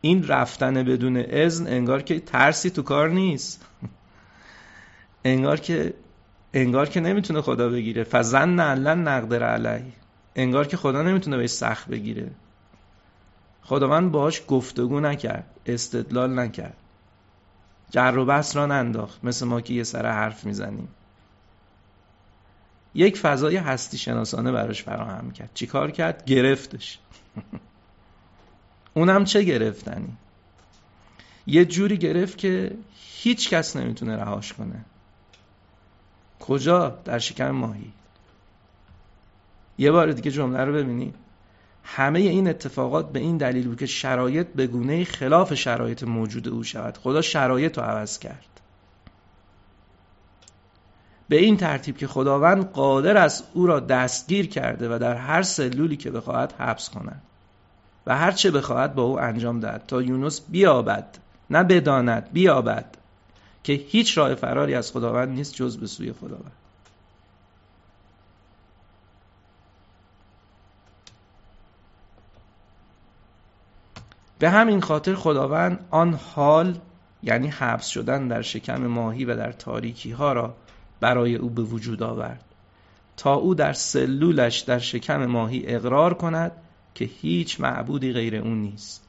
این 0.00 0.26
رفتن 0.26 0.74
بدون 0.74 1.16
اذن 1.16 1.66
انگار 1.66 2.02
که 2.02 2.20
ترسی 2.20 2.70
تو 2.70 2.82
کار 2.82 3.10
نیست. 3.10 3.66
انگار 5.24 5.60
که 5.60 5.94
انگار 6.54 6.88
که 6.88 7.00
نمی‌تونه 7.00 7.40
خدا 7.40 7.68
بگیره. 7.68 8.04
فزن 8.04 8.48
نعلن 8.48 9.08
نقدر 9.08 9.42
علی 9.42 9.92
انگار 10.36 10.66
که 10.66 10.76
خدا 10.76 11.02
نمی‌تونه 11.02 11.36
بهش 11.36 11.50
سخت 11.50 11.88
بگیره. 11.88 12.30
خداوند 13.62 14.12
باهاش 14.12 14.42
گفتگو 14.48 15.00
نکرد 15.00 15.46
استدلال 15.66 16.38
نکرد. 16.38 16.76
جر 17.90 18.14
و 18.18 18.24
بحث 18.24 18.56
را 18.56 18.66
ننداخت. 18.66 19.24
مثل 19.24 19.46
ما 19.46 19.60
که 19.60 19.74
یه 19.74 19.82
سر 19.82 20.06
حرف 20.06 20.44
می‌زنیم. 20.44 20.88
یک 22.94 23.18
فضای 23.18 23.56
هستی 23.56 23.98
شناسانه 23.98 24.52
براش 24.52 24.82
فراهم 24.82 25.30
کرد. 25.30 25.50
چیکار 25.54 25.90
کرد؟ 25.90 26.24
گرفتش. 26.24 26.98
اونم 28.94 29.24
چه 29.24 29.42
گرفتنی؟ 29.42 30.16
یه 31.46 31.64
جوری 31.64 31.98
گرفت 31.98 32.38
که 32.38 32.76
هیچ 32.94 33.50
کس 33.50 33.76
نمی‌تونه 33.76 34.16
رهاش 34.16 34.52
کنه. 34.52 34.84
کجا 36.42 36.88
در 37.04 37.18
شکم 37.18 37.50
ماهی؟ 37.50 37.92
یه 39.78 39.90
بار 39.92 40.12
دیگه 40.12 40.30
جمله 40.30 40.64
رو 40.64 40.72
ببینید 40.72 41.14
همه 41.84 42.20
این 42.20 42.48
اتفاقات 42.48 43.12
به 43.12 43.20
این 43.20 43.36
دلیل 43.36 43.68
بود 43.68 43.78
که 43.78 43.86
شرایط 43.86 44.46
به 44.46 44.66
گونه 44.66 45.04
خلاف 45.04 45.54
شرایط 45.54 46.02
موجود 46.02 46.48
او 46.48 46.64
شود. 46.64 46.98
خدا 46.98 47.22
شرایط 47.22 47.78
رو 47.78 47.84
عوض 47.84 48.18
کرد. 48.18 48.60
به 51.28 51.36
این 51.36 51.56
ترتیب 51.56 51.96
که 51.96 52.06
خداوند 52.06 52.70
قادر 52.70 53.16
است 53.16 53.44
او 53.54 53.66
را 53.66 53.80
دستگیر 53.80 54.48
کرده 54.48 54.94
و 54.94 54.98
در 54.98 55.14
هر 55.14 55.42
سلولی 55.42 55.96
که 55.96 56.10
بخواهد 56.10 56.54
حبس 56.58 56.90
کند 56.90 57.22
و 58.06 58.16
هر 58.16 58.32
چه 58.32 58.50
بخواهد 58.50 58.94
با 58.94 59.02
او 59.02 59.20
انجام 59.20 59.60
دهد 59.60 59.84
تا 59.86 60.02
یونس 60.02 60.40
بیابد 60.48 61.18
نه 61.50 61.62
بداند 61.62 62.32
بیابد. 62.32 63.01
که 63.64 63.72
هیچ 63.72 64.18
راه 64.18 64.34
فراری 64.34 64.74
از 64.74 64.92
خداوند 64.92 65.28
نیست 65.28 65.54
جز 65.54 65.76
به 65.76 65.86
سوی 65.86 66.12
خداوند. 66.12 66.52
به 74.38 74.50
همین 74.50 74.80
خاطر 74.80 75.14
خداوند 75.14 75.86
آن 75.90 76.14
حال 76.14 76.78
یعنی 77.22 77.48
حبس 77.48 77.86
شدن 77.86 78.28
در 78.28 78.42
شکم 78.42 78.86
ماهی 78.86 79.24
و 79.24 79.36
در 79.36 79.52
تاریکی 79.52 80.10
ها 80.10 80.32
را 80.32 80.54
برای 81.00 81.34
او 81.34 81.50
به 81.50 81.62
وجود 81.62 82.02
آورد 82.02 82.44
تا 83.16 83.34
او 83.34 83.54
در 83.54 83.72
سلولش 83.72 84.58
در 84.58 84.78
شکم 84.78 85.26
ماهی 85.26 85.66
اقرار 85.66 86.14
کند 86.14 86.52
که 86.94 87.04
هیچ 87.04 87.60
معبودی 87.60 88.12
غیر 88.12 88.36
اون 88.36 88.62
نیست 88.62 89.02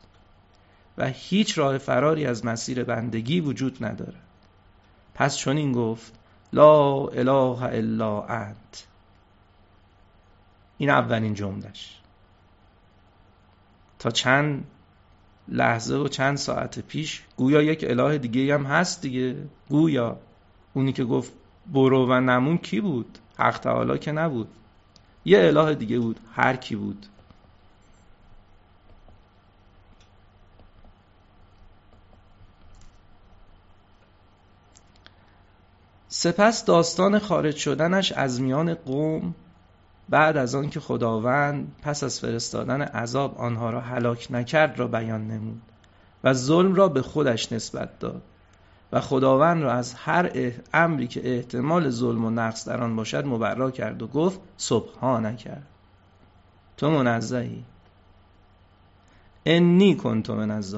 و 0.97 1.09
هیچ 1.09 1.57
راه 1.57 1.77
فراری 1.77 2.25
از 2.25 2.45
مسیر 2.45 2.83
بندگی 2.83 3.39
وجود 3.39 3.85
ندارد. 3.85 4.22
پس 5.15 5.37
چون 5.37 5.57
این 5.57 5.71
گفت 5.71 6.13
لا 6.53 7.07
اله 7.07 7.63
الا 7.63 8.21
انت. 8.21 8.87
این 10.77 10.89
اولین 10.89 11.33
جملش 11.33 11.99
تا 13.99 14.11
چند 14.11 14.63
لحظه 15.47 15.95
و 15.95 16.07
چند 16.07 16.37
ساعت 16.37 16.79
پیش 16.79 17.23
گویا 17.37 17.61
یک 17.61 17.85
اله 17.87 18.17
دیگه 18.17 18.53
هم 18.53 18.65
هست 18.65 19.01
دیگه. 19.01 19.35
گویا 19.69 20.17
اونی 20.73 20.93
که 20.93 21.03
گفت 21.03 21.33
برو 21.73 22.07
و 22.09 22.19
نمون 22.19 22.57
کی 22.57 22.81
بود؟ 22.81 23.17
حق 23.37 23.59
تعالی 23.59 23.99
که 23.99 24.11
نبود. 24.11 24.47
یه 25.25 25.39
اله 25.39 25.75
دیگه 25.75 25.99
بود 25.99 26.19
هر 26.33 26.55
کی 26.55 26.75
بود. 26.75 27.05
سپس 36.23 36.65
داستان 36.65 37.19
خارج 37.19 37.55
شدنش 37.55 38.11
از 38.11 38.41
میان 38.41 38.73
قوم 38.73 39.35
بعد 40.09 40.37
از 40.37 40.55
آن 40.55 40.69
که 40.69 40.79
خداوند 40.79 41.75
پس 41.81 42.03
از 42.03 42.19
فرستادن 42.19 42.81
عذاب 42.81 43.37
آنها 43.37 43.69
را 43.69 43.81
هلاک 43.81 44.27
نکرد 44.29 44.79
را 44.79 44.87
بیان 44.87 45.27
نمود 45.27 45.61
و 46.23 46.33
ظلم 46.33 46.75
را 46.75 46.87
به 46.87 47.01
خودش 47.01 47.51
نسبت 47.51 47.99
داد 47.99 48.21
و 48.91 49.01
خداوند 49.01 49.63
را 49.63 49.73
از 49.73 49.93
هر 49.93 50.51
امری 50.73 51.07
که 51.07 51.35
احتمال 51.35 51.89
ظلم 51.89 52.25
و 52.25 52.29
نقص 52.29 52.67
در 52.67 52.81
آن 52.81 52.95
باشد 52.95 53.25
مبرا 53.25 53.71
کرد 53.71 54.01
و 54.01 54.07
گفت 54.07 54.39
سبحانه 54.57 55.35
کرد 55.35 55.67
تو 56.77 56.91
منزهی. 56.91 57.63
انی 59.45 59.95
کنت 59.95 60.29
من 60.29 60.51
از 60.51 60.75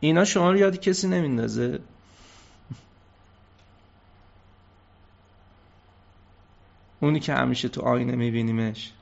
اینا 0.00 0.24
شما 0.24 0.50
رو 0.50 0.58
یاد 0.58 0.80
کسی 0.80 1.08
نمیندازه؟ 1.08 1.80
اونی 7.04 7.20
که 7.20 7.34
همیشه 7.34 7.68
تو 7.68 7.80
آینه 7.82 8.16
میبینیمش. 8.16 8.92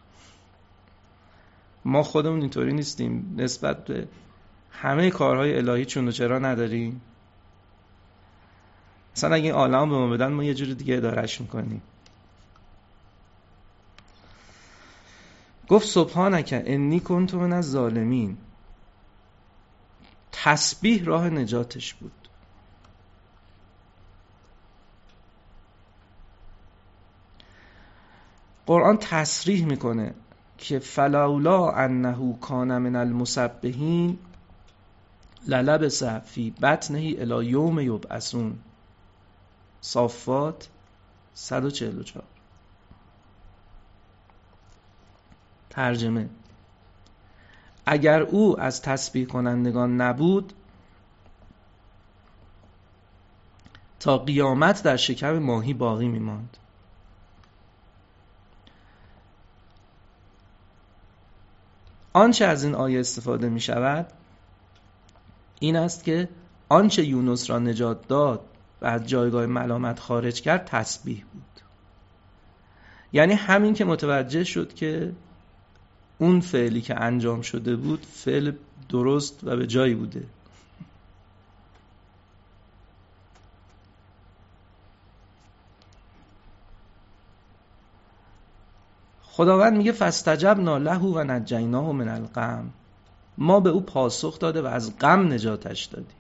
ما 1.85 2.03
خودمون 2.03 2.41
اینطوری 2.41 2.73
نیستیم. 2.73 3.35
نسبت 3.39 3.85
به 3.85 4.09
همه 4.71 5.11
کارهای 5.11 5.57
الهی 5.57 5.85
چون 5.85 6.09
و 6.09 6.11
چرا 6.11 6.39
نداریم. 6.39 7.01
مثلا 9.17 9.35
اگه 9.35 9.45
این 9.45 9.55
عالم 9.55 9.91
به 9.91 9.97
ما 9.97 10.09
بدن 10.09 10.33
ما 10.33 10.45
یه 10.45 10.55
جور 10.55 10.75
دیگه 10.75 10.97
ادارش 10.97 11.41
می‌کنیم. 11.41 11.83
گفت 15.69 15.87
سبحانک 15.87 16.63
انی 16.67 17.01
کنت 17.01 17.35
من 17.35 17.53
از 17.53 17.71
ظالمین 17.71 18.37
تسبیح 20.33 21.05
راه 21.05 21.31
نجاتش 21.31 21.95
بود. 21.95 22.22
قرآن 28.67 28.97
تصریح 28.97 29.67
می‌کنه 29.67 30.15
که 30.59 30.79
فلولا 30.79 31.71
انه 31.71 32.39
کان 32.41 32.79
من 32.79 32.97
المسبحین 32.97 34.19
للبس 35.47 36.03
فی 36.03 36.51
بطنه 36.51 36.99
الی 36.99 37.47
یوم 37.47 37.81
یبعثون 37.81 38.59
صافات 39.81 40.69
144 41.35 42.25
ترجمه. 45.71 46.29
اگر 47.87 48.21
او 48.23 48.61
از 48.61 48.83
تسبیح 48.83 49.27
کنندگان 49.27 50.01
نبود 50.01 50.53
تا 54.01 54.19
قیامت 54.19 54.83
در 54.83 54.97
شکم 54.97 55.39
ماهی 55.39 55.75
باقی 55.75 56.09
میماند. 56.09 56.57
آنچه 62.13 62.45
از 62.45 62.65
این 62.65 62.75
آیه 62.75 63.01
استفاده 63.01 63.49
می 63.49 63.61
شود 63.61 64.07
این 65.61 65.77
است 65.77 66.05
که 66.05 66.29
آنچه 66.69 67.05
یونس 67.05 67.51
را 67.51 67.59
نجات 67.59 68.09
داد 68.09 68.41
و 68.83 68.87
از 68.87 69.07
جایگاه 69.07 69.47
ملامت 69.47 70.01
خارج 70.01 70.41
کرد 70.41 70.65
تسبیح 70.65 71.25
بود. 71.33 71.43
یعنی 73.13 73.35
همین 73.35 73.75
که 73.75 73.85
متوجه 73.85 74.45
شد 74.45 74.75
که 74.75 75.13
اون 76.19 76.41
فعلی 76.41 76.81
که 76.81 77.01
انجام 77.01 77.43
شده 77.43 77.77
بود 77.77 78.07
فعل 78.13 78.53
درست 78.89 79.45
و 79.45 79.57
به 79.57 79.67
جایی 79.67 79.95
بوده. 79.95 80.23
خداوند 89.43 89.77
میگه 89.77 89.93
فستجبنا 89.93 90.79
له 90.79 90.99
و 90.99 91.25
نجیناه 91.25 91.93
من 91.93 92.09
الغم. 92.09 92.71
ما 93.39 93.61
به 93.61 93.71
او 93.71 93.81
پاسخ 93.81 94.39
داده 94.39 94.63
و 94.63 94.67
از 94.67 94.99
غم 94.99 95.33
نجاتش 95.33 95.85
دادیم. 95.85 96.17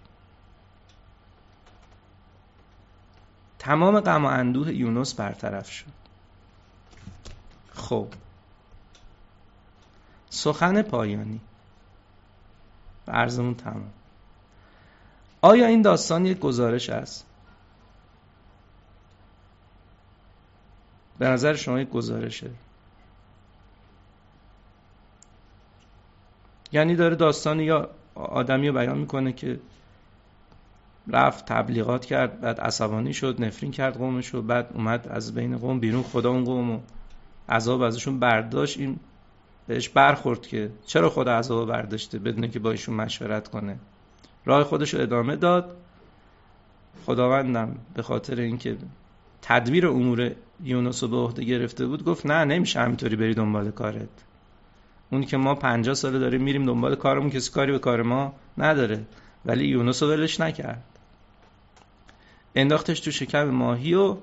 تمام 3.59 4.01
غم 4.01 4.25
و 4.25 4.29
اندوه 4.29 4.73
یونس 4.73 5.15
برطرف 5.15 5.71
شد. 5.71 5.87
خب. 7.75 8.09
سخن 10.31 10.83
پایانی. 10.83 11.41
عرضمون 13.09 13.55
تمام. 13.55 13.91
آیا 15.43 15.67
این 15.67 15.83
داستان 15.83 16.27
یک 16.27 16.39
گزارش 16.39 16.91
است؟ 16.91 17.27
به 21.19 21.29
نظر 21.29 21.55
شما 21.55 21.81
یک 21.81 21.91
گزارشه. 21.91 22.51
یعنی 26.73 26.97
داره 26.97 27.17
داستان 27.17 27.61
یا 27.61 27.89
آدمی 28.15 28.69
رو 28.69 28.75
بیان 28.75 28.99
می‌کنه 28.99 29.33
که 29.33 29.61
رفت 31.09 31.47
تبلیغات 31.47 32.05
کرد 32.05 32.41
بعد 32.41 32.61
عصبانی 32.61 33.15
شد 33.15 33.45
نفرین 33.45 33.73
کرد 33.73 33.97
قومش 33.97 34.35
و 34.35 34.43
بعد 34.43 34.71
اومد 34.75 35.09
از 35.09 35.35
بین 35.35 35.59
قوم 35.59 35.81
بیرون 35.81 36.03
خدا 36.03 36.31
اون 36.31 36.45
قوم 36.45 36.71
و 36.71 36.81
عذاب 37.49 37.83
ازشون 37.83 38.19
برداشت. 38.19 38.79
این 38.79 38.99
بهش 39.67 39.89
برخورد 39.89 40.47
که 40.47 40.71
چرا 40.87 41.11
خدا 41.11 41.33
عذاب 41.33 41.69
برداشته 41.69 42.19
بدونه 42.19 42.49
که 42.49 42.59
با 42.59 42.71
ایشون 42.71 42.95
مشورت 42.95 43.49
کنه. 43.49 43.79
راه 44.45 44.65
خودش 44.65 44.95
رو 44.95 45.01
ادامه 45.01 45.37
داد. 45.37 45.77
خداوندم 47.07 47.77
به 47.95 48.03
خاطر 48.03 48.41
اینکه 48.41 48.77
تدبیر 49.43 49.87
امور 49.87 50.31
یونس 50.65 51.03
رو 51.03 51.09
به 51.09 51.17
عهده 51.17 51.45
گرفته 51.45 51.87
بود 51.87 52.05
گفت 52.05 52.27
نه 52.27 52.45
نمیشه 52.45 52.81
همینطوری 52.81 53.17
بری 53.17 53.35
دنبال 53.35 53.71
کارت. 53.71 54.09
اون 55.13 55.25
که 55.25 55.37
ما 55.37 55.55
پنجاه 55.55 55.95
ساله 55.95 56.19
داریم 56.19 56.43
میریم 56.43 56.67
دنبال 56.67 56.95
کارمون 56.95 57.31
کسی 57.31 57.51
کاری 57.51 57.73
به 57.73 57.79
کار 57.79 58.03
ما 58.03 58.35
نداره. 58.59 59.05
ولی 59.45 59.65
یونس 59.65 60.03
رو 60.03 60.09
ولش 60.09 60.41
نکرد. 60.41 60.85
انداختش 62.55 63.01
تو 63.01 63.11
شکم 63.11 63.45
ماهی 63.45 63.95
و 63.95 64.17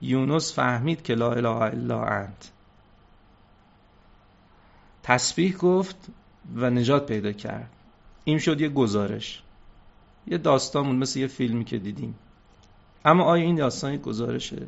یونس 0.00 0.54
فهمید 0.54 1.02
که 1.02 1.14
لا 1.14 1.32
اله 1.32 1.48
الا 1.48 2.04
انت. 2.04 2.50
تسبیح 5.02 5.56
گفت 5.56 5.96
و 6.54 6.70
نجات 6.70 7.06
پیدا 7.06 7.32
کرد. 7.32 7.70
این 8.24 8.38
شد 8.38 8.60
یه 8.60 8.68
گزارش. 8.68 9.42
یه 10.26 10.38
داستان 10.38 10.96
مثل 10.96 11.20
یه 11.20 11.26
فیلمی 11.26 11.64
که 11.64 11.78
دیدیم. 11.78 12.14
اما 13.04 13.24
آیا 13.24 13.44
این 13.44 13.56
داستان 13.56 13.92
یک 13.92 14.00
گزارشه؟ 14.00 14.66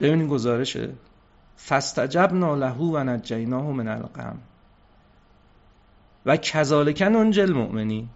ببینید 0.00 0.28
گزارشه. 0.28 0.92
فاستجبنا 1.58 2.54
له 2.54 2.74
و 2.76 3.04
نجیناه 3.04 3.72
من 3.72 3.88
الغم. 3.88 4.38
و 6.26 6.36
کذالک 6.36 7.02
ننجی 7.02 7.40
المؤمنین. 7.40 8.08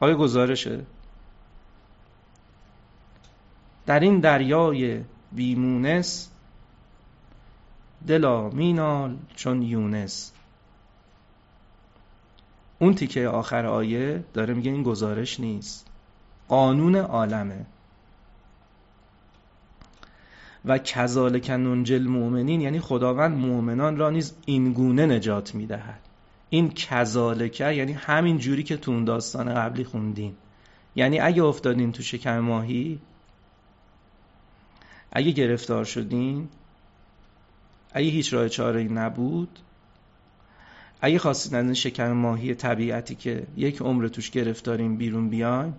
آیا 0.00 0.14
گزارشه؟ 0.14 0.86
در 3.86 4.00
این 4.00 4.20
دریای 4.20 5.04
بیمونس 5.32 6.28
دلا 8.06 8.48
مینال 8.48 9.16
چون 9.36 9.62
یونس. 9.62 10.32
اون 12.78 12.94
تیکه 12.94 13.28
آخر 13.28 13.66
آیه 13.66 14.24
داره 14.34 14.54
میگه 14.54 14.70
این 14.70 14.82
گزارش 14.82 15.40
نیست. 15.40 15.86
قانون 16.48 16.96
عالمه. 16.96 17.66
و 20.64 20.78
کذالک 20.78 21.50
ننجل 21.50 22.02
مؤمنین 22.02 22.60
یعنی 22.60 22.80
خداوند 22.80 23.38
مؤمنان 23.38 23.96
را 23.96 24.10
نیز 24.10 24.34
این 24.46 24.72
گونه 24.72 25.06
نجات 25.06 25.54
می‌دهد. 25.54 26.00
این 26.50 26.70
کذالکه 26.70 27.72
یعنی 27.72 27.92
همین 27.92 28.38
جوری 28.38 28.62
که 28.62 28.76
تو 28.76 28.90
اون 28.90 29.04
داستان 29.04 29.54
قبلی 29.54 29.84
خوندین. 29.84 30.34
یعنی 30.96 31.20
اگه 31.20 31.44
افتادین 31.44 31.92
تو 31.92 32.02
شکم 32.02 32.38
ماهی 32.38 32.98
اگه 35.12 35.30
گرفتار 35.30 35.84
شدین 35.84 36.48
اگه 37.92 38.08
هیچ 38.08 38.34
راه 38.34 38.48
چاره 38.48 38.82
نبود 38.82 39.58
اگه 41.00 41.18
خواستین 41.18 41.58
از 41.58 41.64
این 41.64 41.74
شکم 41.74 42.12
ماهی 42.12 42.54
طبیعتی 42.54 43.14
که 43.14 43.46
یک 43.56 43.82
عمر 43.82 44.08
توش 44.08 44.30
گرفتاریم 44.30 44.96
بیرون 44.96 45.28
بیایم 45.28 45.74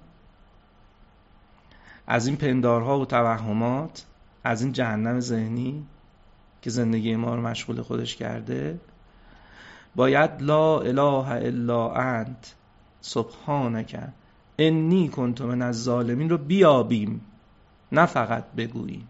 از 2.08 2.28
این 2.28 2.36
پندارها 2.36 3.00
و 3.00 3.06
توهمات 3.06 4.06
از 4.44 4.62
این 4.62 4.72
جهنم 4.72 5.20
ذهنی 5.20 5.86
که 6.62 6.70
زندگی 6.70 7.16
ما 7.16 7.36
رو 7.36 7.41
مشغول 7.41 7.82
خودش 7.82 8.16
کرده 8.16 8.80
باید 9.96 10.41
لا 10.41 10.80
اله 10.80 11.30
الا 11.30 11.91
انت 11.91 12.56
سبحانک 13.02 14.00
انی 14.58 15.10
کنت 15.10 15.41
من 15.41 15.62
از 15.62 15.84
ظالمین 15.84 16.30
رو 16.30 16.38
بیابیم 16.38 17.22
نه 17.91 18.06
فقط 18.06 18.44
بگوییم. 18.58 19.08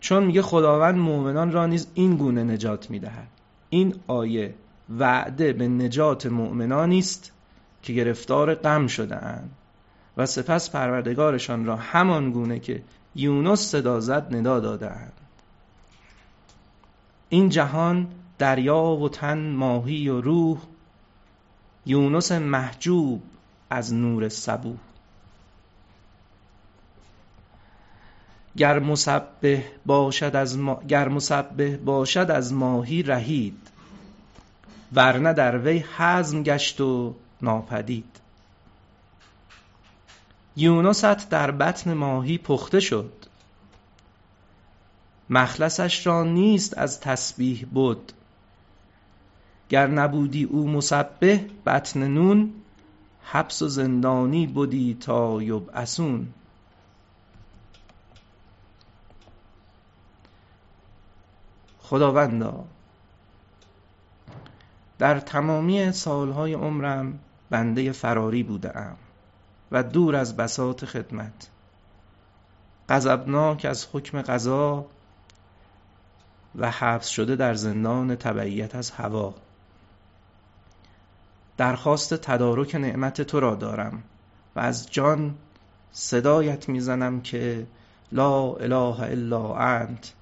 چون 0.00 0.24
میگه 0.24 0.42
خداوند 0.42 0.98
مؤمنان 0.98 1.52
را 1.52 1.66
نیز 1.66 1.86
این 1.94 2.16
گونه 2.16 2.44
نجات 2.44 2.90
می‌دهد. 2.90 3.28
این 3.70 3.94
آیه 4.06 4.54
وعده 4.98 5.52
به 5.52 5.68
نجات 5.68 6.26
مؤمنانی 6.26 6.98
است 6.98 7.32
که 7.82 7.92
گرفتار 7.92 8.54
غم 8.54 8.86
شده 8.86 9.16
اند 9.16 9.50
و 10.16 10.26
سپس 10.26 10.70
پروردگارشان 10.70 11.64
را 11.64 11.76
همان 11.76 12.30
گونه 12.30 12.58
که 12.58 12.82
یونس 13.14 13.60
صدا 13.60 14.00
زد 14.00 14.34
ندا 14.34 14.60
دادند 14.60 15.12
این 17.28 17.48
جهان 17.48 18.06
دریا 18.38 18.82
و 18.82 19.08
تن 19.08 19.50
ماهی 19.50 20.08
و 20.08 20.20
روح 20.20 20.58
یونس 21.86 22.32
محجوب 22.32 23.22
از 23.70 23.94
نور 23.94 24.28
صبوح 24.28 24.76
گر 28.56 28.78
مسبح 28.78 29.62
باشد 29.86 30.36
از 30.36 30.58
ما... 30.58 30.82
گر 30.88 31.08
مسبح 31.08 31.76
باشد 31.76 32.30
از 32.30 32.52
ماهی 32.52 33.02
رهید 33.02 33.58
ورنه 34.92 35.32
در 35.32 35.58
وی 35.58 35.84
حزم 35.96 36.42
گشت 36.42 36.80
و 36.80 37.14
ناپدید. 37.42 38.25
یونست 40.56 41.30
در 41.30 41.50
بطن 41.50 41.94
ماهی 41.94 42.38
پخته 42.38 42.80
شد. 42.80 43.12
مخلصش 45.30 46.06
را 46.06 46.24
نیست 46.24 46.78
از 46.78 47.00
تسبیح 47.00 47.66
بود 47.72 48.12
گر 49.68 49.86
نبودی 49.86 50.44
او 50.44 50.68
مسبح 50.68 51.38
بطن 51.66 52.08
نون 52.08 52.52
حبس 53.22 53.62
و 53.62 53.68
زندانی 53.68 54.46
بودی 54.46 54.96
تا 55.00 55.42
یبعثون 55.42 56.28
خداوندا 61.80 62.64
در 64.98 65.20
تمامی 65.20 65.92
سالهای 65.92 66.54
عمرم 66.54 67.18
بنده 67.50 67.92
فراری 67.92 68.42
بودم 68.42 68.96
و 69.72 69.82
دور 69.82 70.16
از 70.16 70.36
بساط 70.36 70.84
خدمت. 70.84 71.50
غضبناک 72.88 73.64
از 73.64 73.86
حکم 73.92 74.22
قضا 74.22 74.86
و 76.54 76.70
حبس 76.70 77.08
شده 77.08 77.36
در 77.36 77.54
زندان 77.54 78.16
تبعیت 78.16 78.74
از 78.74 78.90
هوا. 78.90 79.34
درخواست 81.56 82.14
تدارک 82.14 82.74
نعمت 82.74 83.22
تو 83.22 83.40
را 83.40 83.54
دارم 83.54 84.02
و 84.56 84.60
از 84.60 84.90
جان 84.90 85.34
صدایت 85.92 86.68
می‌زنم 86.68 87.20
که 87.20 87.66
لا 88.12 88.52
اله 88.52 89.00
الا 89.00 89.54
انت. 89.54 90.12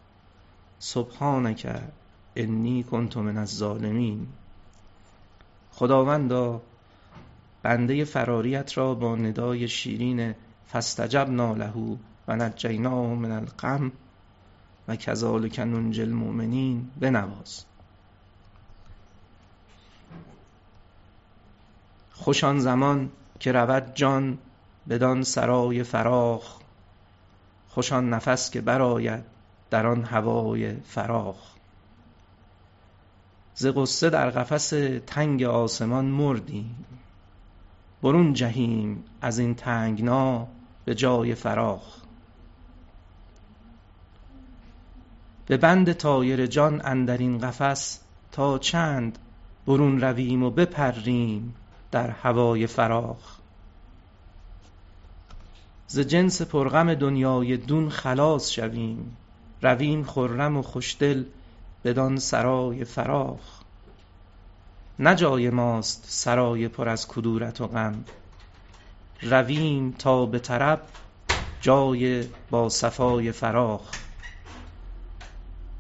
سبحانک 0.78 1.66
انی 2.36 2.82
کنت 2.82 3.16
من 3.16 3.38
الظالمین. 3.38 4.26
خداوندا 5.72 6.60
بنده 7.64 8.04
فراریت 8.04 8.78
را 8.78 8.94
با 8.94 9.16
ندای 9.16 9.68
شیرین 9.68 10.34
فاستجبنا 10.66 11.54
له 11.54 11.98
و 12.28 12.36
نجیناه 12.36 13.06
من 13.14 13.32
الغم 13.32 13.92
و 14.88 14.96
کذالک 14.96 15.58
ننجی 15.58 16.02
المؤمنین 16.02 16.90
بنواز. 17.00 17.64
خوش 22.12 22.44
آن 22.44 22.58
زمان 22.58 23.10
که 23.40 23.52
رود 23.52 23.94
جان 23.94 24.38
بدان 24.88 25.22
سرای 25.22 25.82
فراخ 25.82 26.58
خوش 27.68 27.92
آن 27.92 28.10
نفس 28.10 28.50
که 28.50 28.60
برآید 28.60 29.24
در 29.70 29.86
آن 29.86 30.04
هوای 30.04 30.74
فراخ. 30.74 31.54
ز 33.54 33.66
غصه 33.66 34.10
در 34.10 34.30
قفس 34.30 34.68
تنگ 35.06 35.42
آسمان 35.42 36.04
مردیم. 36.04 36.84
برون 38.04 38.32
جهیم 38.32 39.04
از 39.20 39.38
این 39.38 39.54
تنگنا 39.54 40.46
به 40.84 40.94
جای 40.94 41.34
فراخ. 41.34 41.82
به 45.46 45.56
بند 45.56 45.92
تایر 45.92 46.46
جان 46.46 46.80
اندر 46.84 47.18
این 47.18 47.38
قفس 47.38 48.00
تا 48.32 48.58
چند 48.58 49.18
برون 49.66 50.00
رویم 50.00 50.42
و 50.42 50.50
بپریم 50.50 51.54
در 51.90 52.10
هوای 52.10 52.66
فراخ. 52.66 53.38
ز 55.86 55.98
جنس 55.98 56.42
پرغم 56.42 56.94
دنیای 56.94 57.56
دون 57.56 57.88
خلاص 57.90 58.50
شویم 58.50 59.16
رویم 59.62 60.04
خرم 60.04 60.56
و 60.56 60.62
خوشدل 60.62 61.24
بدان 61.84 62.16
سرای 62.16 62.84
فراخ. 62.84 63.63
نه 64.98 65.50
ماست 65.50 66.04
سرای 66.08 66.68
پر 66.68 66.88
از 66.88 67.08
کدورت 67.08 67.60
و 67.60 67.66
غم. 67.66 68.04
رویم 69.22 69.90
تا 69.90 70.26
به 70.26 70.38
طرب 70.38 70.82
جای 71.60 72.24
با 72.50 72.68
صفای 72.68 73.32
فراخ. 73.32 73.90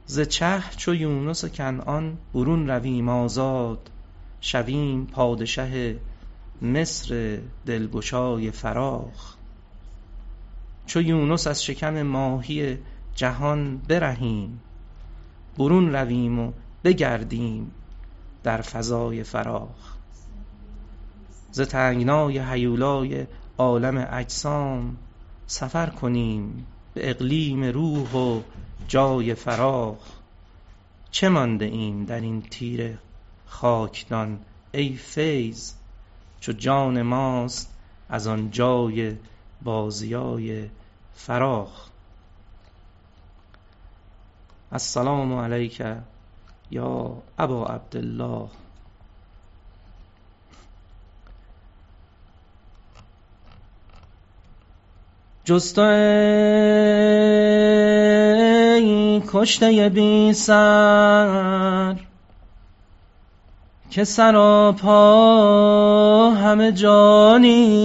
ز 0.06 0.20
چه 0.20 0.62
چو 0.76 0.94
یونس 0.94 1.44
کنعان 1.44 2.18
برون 2.34 2.70
رویم 2.70 3.08
آزاد 3.08 3.90
شویم 4.40 5.06
پادشه 5.06 5.96
مصر 6.62 7.38
دلگشای 7.66 8.50
فراخ. 8.50 9.34
چو 10.86 11.02
یونس 11.02 11.46
از 11.46 11.64
شکم 11.64 12.02
ماهی 12.02 12.78
جهان 13.14 13.78
برهیم 13.78 14.60
برون 15.58 15.92
رویم 15.92 16.38
و 16.38 16.52
بگردیم 16.84 17.72
در 18.44 18.60
فضای 18.60 19.22
فراخ 19.22 19.94
ز 21.52 21.60
تنگنای 21.60 22.38
هیولای 22.38 23.26
عالم 23.58 24.08
اجسام 24.10 24.96
سفر 25.46 25.86
کنیم 25.86 26.66
به 26.94 27.10
اقلیم 27.10 27.64
روح 27.64 28.12
و 28.12 28.40
جای 28.88 29.34
فراخ 29.34 29.98
چه 31.10 31.28
مانده 31.28 31.64
ایم 31.64 32.04
درین 32.04 32.42
تیره 32.42 32.98
خاکدان 33.46 34.38
ای 34.72 34.94
فیض؟ 34.94 35.72
چو 36.40 36.52
جان 36.52 37.02
ماست 37.02 37.74
از 38.08 38.26
آن 38.26 38.50
جای 38.50 39.16
بازیای 39.62 40.68
فراخ 41.14 41.88
السلام 44.72 45.32
علیک 45.32 45.82
یا 46.70 47.12
ابا 47.38 47.66
عبدالله. 47.66 48.48
جز 55.44 55.74
تو 55.74 55.80
ای 58.80 59.22
کشته 59.32 59.88
بی 59.88 60.32
سر 60.32 61.96
که 63.90 64.04
سراپا 64.04 65.00
همه 66.30 66.72
جانی. 66.72 67.84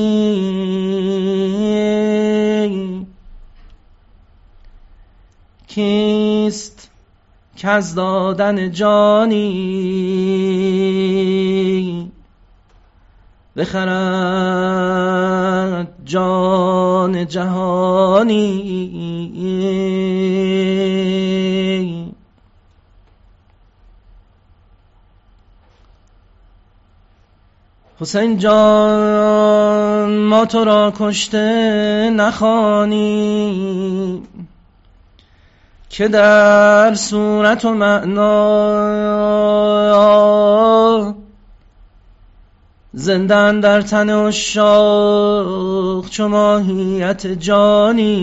کیست؟ 5.67 6.88
کز 7.59 7.95
دادن 7.95 8.71
جانی 8.71 9.49
بخرد 13.55 13.89
جان 16.05 17.27
جهانی. 17.27 18.59
حسین 27.99 28.37
جان 28.37 30.17
ما 30.17 30.45
تو 30.45 30.63
را 30.63 30.93
کشته 30.99 32.09
نخوانیم 32.15 33.59
که 35.99 36.07
در 36.07 36.93
صورت 36.93 37.65
و 37.65 37.73
معنی 37.73 38.19
زنده 42.93 43.35
اندر 43.35 43.81
تن 43.81 44.09
عشاق 44.27 46.09
چو 46.09 46.27
ماهیت 46.27 47.27
جانی 47.27 48.19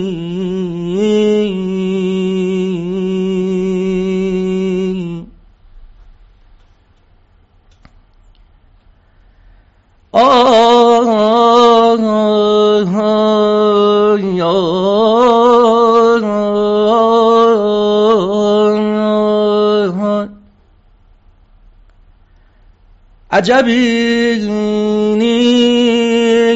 عجبی 23.37 24.39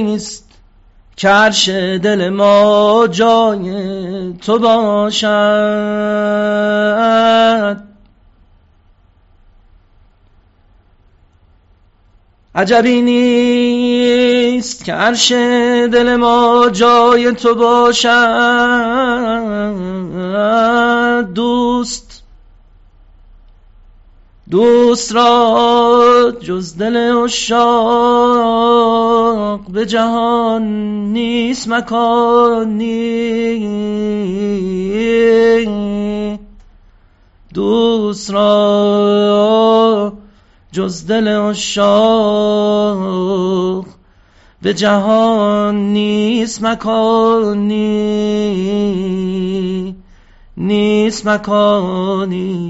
نیست 0.01 0.49
که 1.15 1.29
عرش 1.29 1.69
دل 1.69 2.29
ما 2.29 3.07
جای 3.11 4.33
تو 4.33 4.59
باشد. 4.59 5.27
عجبی 12.55 13.01
نیست 13.01 14.85
که 14.85 14.93
عرش 14.93 15.31
دل 15.91 16.15
ما 16.15 16.69
جای 16.71 17.31
تو 17.31 17.55
باشد. 17.55 18.11
دوست 21.35 22.10
دوست 24.51 25.15
را 25.15 26.33
جز 26.41 26.77
دل 26.77 26.97
عشاق 27.23 27.61
به 29.71 29.85
جهان 29.85 30.63
نیست 31.13 31.67
مکانی. 31.67 32.89
دوست 37.53 38.31
را 38.31 40.13
جز 40.71 41.07
دل 41.07 41.27
عشاق 41.27 41.75
به 44.61 44.73
جهان 44.73 45.75
نیست 45.75 46.63
مکانی. 46.63 47.81
نیست 50.61 51.27
مکانی. 51.27 52.61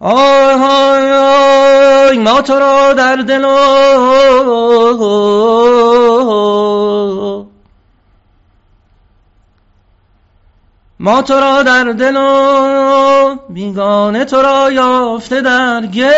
آه 0.00 0.62
آه 0.64 2.12
ما 2.18 2.42
تو 2.42 2.52
را 2.52 2.92
در 2.92 3.16
دل 3.16 3.44
و 3.44 3.58
ما 11.00 11.22
تو 11.22 11.34
را 11.34 11.62
در 11.62 11.84
دل 11.84 12.16
و 12.16 13.36
بیگانه 13.48 14.24
تو 14.24 14.42
را 14.42 14.72
یافته 14.72 15.40
در 15.40 15.86
گل 15.86 16.08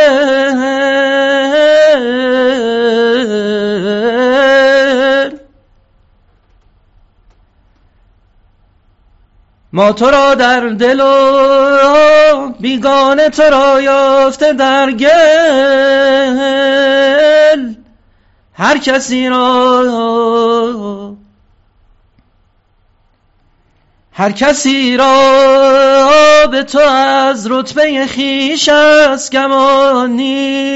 ما 9.73 9.93
تو 9.93 10.11
را 10.11 10.35
در 10.35 10.61
دل 10.61 11.01
و 11.01 12.53
بیگانه 12.61 13.29
تو 13.29 13.43
را 13.43 13.81
یافته 13.81 14.53
در 14.53 14.93
گل 14.93 15.11
هر 18.53 18.79
کسی 18.79 19.29
را 19.29 21.17
هر 24.13 24.33
کسی 24.33 24.97
را 24.97 25.31
به 26.51 26.63
تو 26.63 26.79
از 26.79 27.47
رتبه 27.51 28.07
خویش 28.15 28.69
است 28.69 29.33
گمانی 29.33 30.71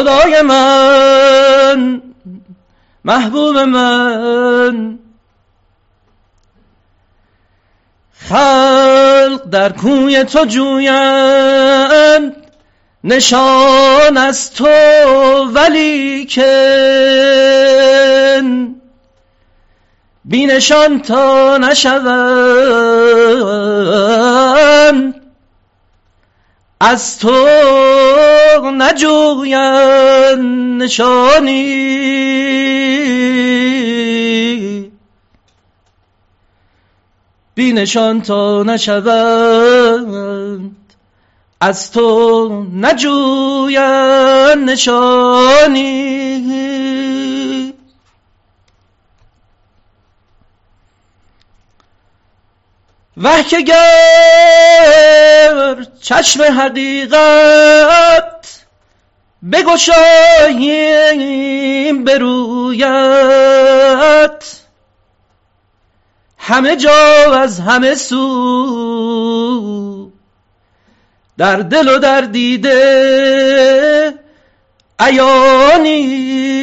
آی 0.00 0.42
من 0.42 2.02
محبوب 3.04 3.58
من. 3.58 4.98
خلق 8.28 9.42
در 9.50 9.72
کوی 9.72 10.24
تو 10.24 10.44
جویند 10.44 12.36
نشان 13.04 14.16
از 14.16 14.54
تو 14.54 14.68
ولی 15.54 16.24
که 16.24 16.52
بینشان 20.24 21.02
تا 21.02 21.56
نشوند. 21.56 22.02
از 26.84 27.18
تو 27.18 27.46
نجویند 28.74 30.82
نشانی. 30.82 31.62
بینشان 37.54 38.22
تا 38.22 38.62
نشوند 38.62 39.76
از 41.60 41.92
تو 41.92 42.48
نجویند 42.74 44.70
نشانی. 44.70 46.21
وح 53.22 53.42
که 53.42 53.60
گر 53.60 53.76
چشم 56.00 56.42
حقیقت 56.42 57.82
بگشاییم 59.52 60.84
برویت 62.04 62.92
همه 66.38 66.76
جا 66.76 67.34
از 67.34 67.60
همه 67.60 67.94
سو 67.94 69.32
در 71.38 71.56
دل 71.56 71.88
و 71.88 71.98
در 71.98 72.20
دیده 72.20 72.72
عیانی 74.98 76.61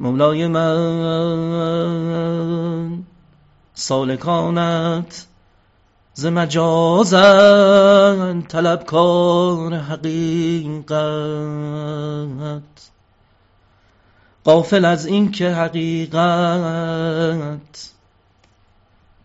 مولای 0.00 0.46
من 0.46 1.88
سالکانت 3.74 5.26
ز 6.14 6.26
مجازن 6.26 6.82
طلبکار 8.42 9.74
حقیقت. 9.74 10.92
قافل 14.44 14.84
از 14.84 15.06
این 15.06 15.30
که 15.30 15.50
حقیقت 15.50 16.18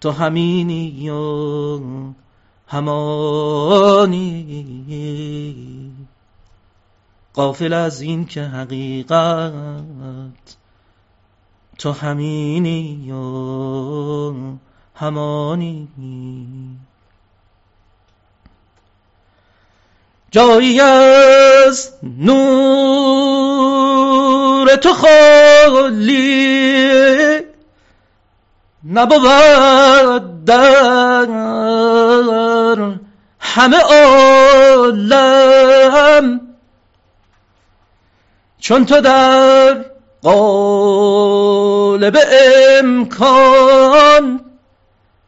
تو 0.01 0.11
همینی 0.11 1.09
و 1.09 1.79
همانی. 2.67 4.43
قافل 7.33 7.73
از 7.73 8.01
این 8.01 8.25
که 8.25 8.43
حقیقت 8.43 9.53
تو 11.83 11.91
همینی 11.91 13.11
و 13.11 14.33
همانی. 14.95 15.87
جایی 20.31 20.81
از 20.81 21.93
نور 22.03 22.25
تو 24.75 24.93
خالی 24.93 26.23
نبود 28.93 30.45
در 30.45 31.25
همه 33.39 33.77
عالم. 35.01 35.41
چون 38.59 38.85
تو 38.85 39.01
در 39.01 39.92
قالب 40.23 42.17
امکان 42.79 44.39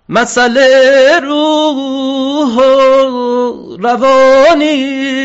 مسئله 0.09 1.19
روح 1.19 2.55
و 2.55 3.77
روانی. 3.77 5.15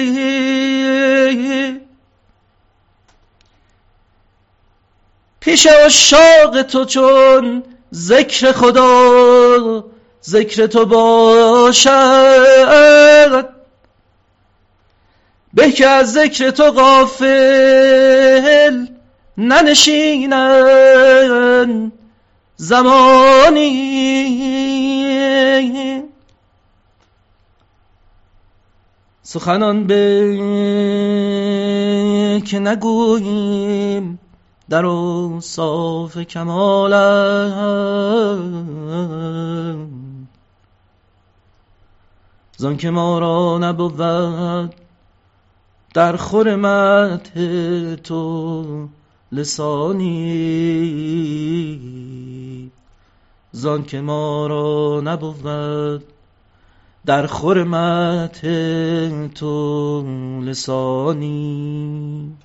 پیش 5.41 5.67
اشاق 5.67 6.63
تو 6.63 6.85
چون 6.85 7.63
ذکر 7.95 8.53
خدا 8.53 9.85
ذکر 10.25 10.67
تو 10.67 10.87
باشد. 10.87 11.91
به 15.55 15.73
که 15.73 15.87
از 15.87 16.13
ذکر 16.13 16.51
تو 16.51 16.71
غافل 16.71 17.81
ننشینن 19.49 20.83
زمانی. 22.57 23.71
سخنان 29.23 29.87
به 29.87 30.03
که 32.47 32.59
نگوییم 32.59 34.19
در 34.71 34.85
صاف 35.41 36.19
کمال 36.19 36.93
زان 42.57 42.77
که 42.77 42.91
ما 42.91 43.19
را 43.19 43.59
نبود 43.59 43.97
در 45.95 46.17
خور 46.17 46.57
تو 47.97 48.89
لسانی. 49.33 50.41
زان 53.53 53.85
که 53.85 54.01
ما 54.01 54.47
را 54.47 55.01
نبود 55.05 56.05
در 57.07 57.27
خور 57.27 57.65
تو 59.29 60.03
لسانی. 60.45 62.37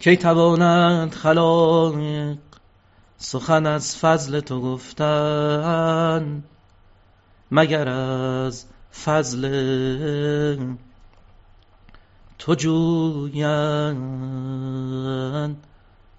کی 0.00 0.16
توانند 0.16 1.14
خلایق 1.14 2.38
سخن 3.18 3.66
از 3.66 3.96
فضل 3.96 4.40
تو 4.40 4.60
گفتن 4.60 6.42
مگر 7.50 7.88
از 7.88 8.64
فضل 9.04 9.46
تو 12.44 12.54
جویان 12.54 13.96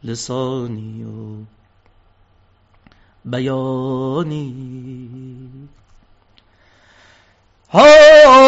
لسانی 0.04 1.04
و 1.04 1.08
بیانی. 3.26 4.54
های 7.74 8.44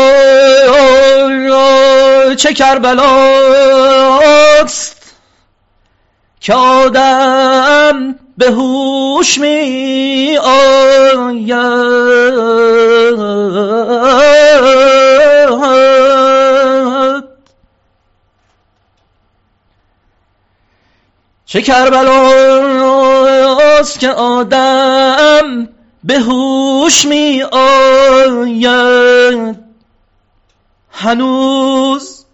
چه 2.35 2.53
کربلاست 2.53 3.05
که 6.39 6.53
آدم 6.53 8.15
به 8.37 8.51
هوش 8.51 9.37
می 9.37 10.37
آید 10.37 11.95
چه 21.55 21.61
کربلاست 21.61 21.99
که 23.99 24.09
آدم 24.09 25.69
به 26.03 26.19
هوش 26.19 27.05
می 27.05 27.43
آید. 27.51 29.57
هنوز 30.91 32.25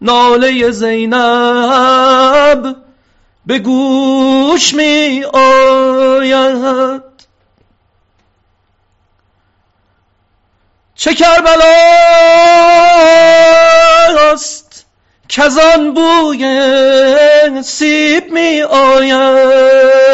ناله 0.00 0.70
زینب 0.70 2.76
به 3.46 3.58
گوش 3.58 4.74
می 4.74 5.24
آید. 5.32 7.02
چه 10.94 11.14
کربلاست 11.14 11.66
کزان 15.28 15.94
بوی 15.94 17.62
سیب 17.62 18.32
می 18.32 18.62
آید. 18.62 20.06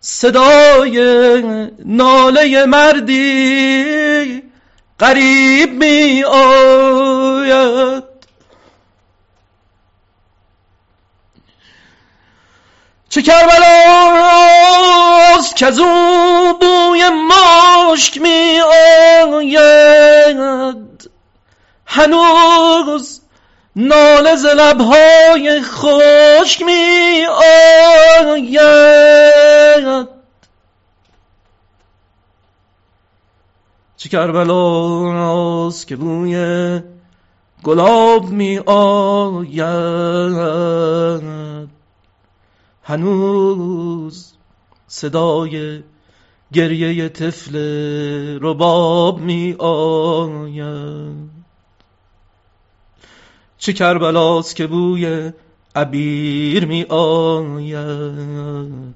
صدای 0.00 0.98
ناله 1.84 2.66
مردی 2.66 4.42
قریب 4.98 5.84
می 5.84 6.24
آید. 6.24 8.04
چه 13.08 13.22
کربلاست 13.22 13.56
که 15.56 15.66
از 15.66 15.80
بوی 16.60 17.08
مشک 17.08 18.20
می 18.20 18.60
آید. 19.30 20.89
هنوز 21.92 23.20
ناله 23.76 24.36
ز 24.36 24.44
لبهای 24.46 25.60
خشک 25.62 26.62
می 26.62 27.26
آید. 28.30 30.08
چه 33.96 34.08
کربلاست 34.08 35.86
که 35.86 35.96
بوی 35.96 36.80
گلاب 37.62 38.30
می 38.30 38.58
آید. 38.58 39.60
هنوز 42.82 44.32
صدای 44.86 45.82
گریه 46.52 47.08
طفل 47.08 47.56
رباب 48.42 49.20
می 49.20 49.56
آید. 49.58 51.39
چه 53.60 53.72
کربلاست 53.72 54.56
که 54.56 54.66
بوی 54.66 55.32
عبیر 55.74 56.66
می 56.66 56.84
آید؟ 56.88 58.94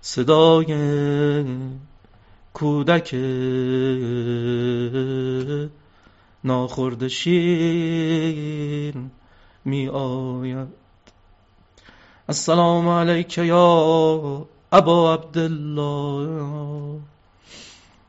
صدای 0.00 0.74
کودک 2.54 3.14
ناخورد 6.44 7.08
شیر 7.08 8.94
می 9.64 9.88
آید. 9.88 10.68
السلام 12.28 12.88
علیک 12.88 13.38
یا 13.38 14.46
ابا 14.72 15.14
عبدالله 15.14 17.00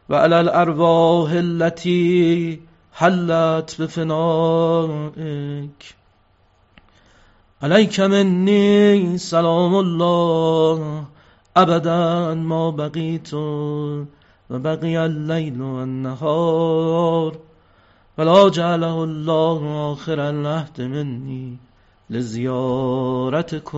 و 0.10 0.16
علی 0.16 0.34
الارواح 0.34 1.32
التي 1.32 2.62
حلت 2.94 3.82
بفنائك 3.82 5.22
عليك 7.62 8.00
مني 8.00 9.18
سلام 9.18 9.76
الله. 9.76 11.06
ابدا 11.58 12.34
ما 12.34 12.70
بقيت 12.70 13.34
وبقي 14.50 15.06
الليل 15.06 15.62
والنهار 15.62 17.38
ولا 18.18 18.50
جعله 18.50 19.04
الله 19.04 19.94
آخر 19.94 20.30
العهد 20.30 20.82
مني 20.82 21.58
لزيارتكم 22.10 23.76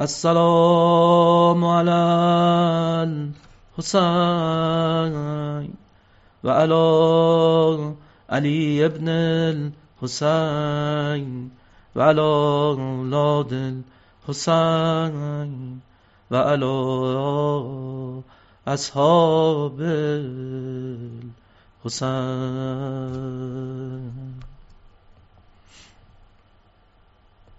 السلام 0.00 1.64
على 1.64 2.00
الحسين 3.78 4.30
وعلى 6.44 7.94
علي 8.30 8.86
ابن 8.86 9.08
الحسين 10.02 11.50
وعلى 11.96 12.22
أولاد 12.22 13.82
الحسين 14.28 15.80
وعلى 16.30 16.66
أصحاب 18.68 19.80
الحسين 21.84 24.29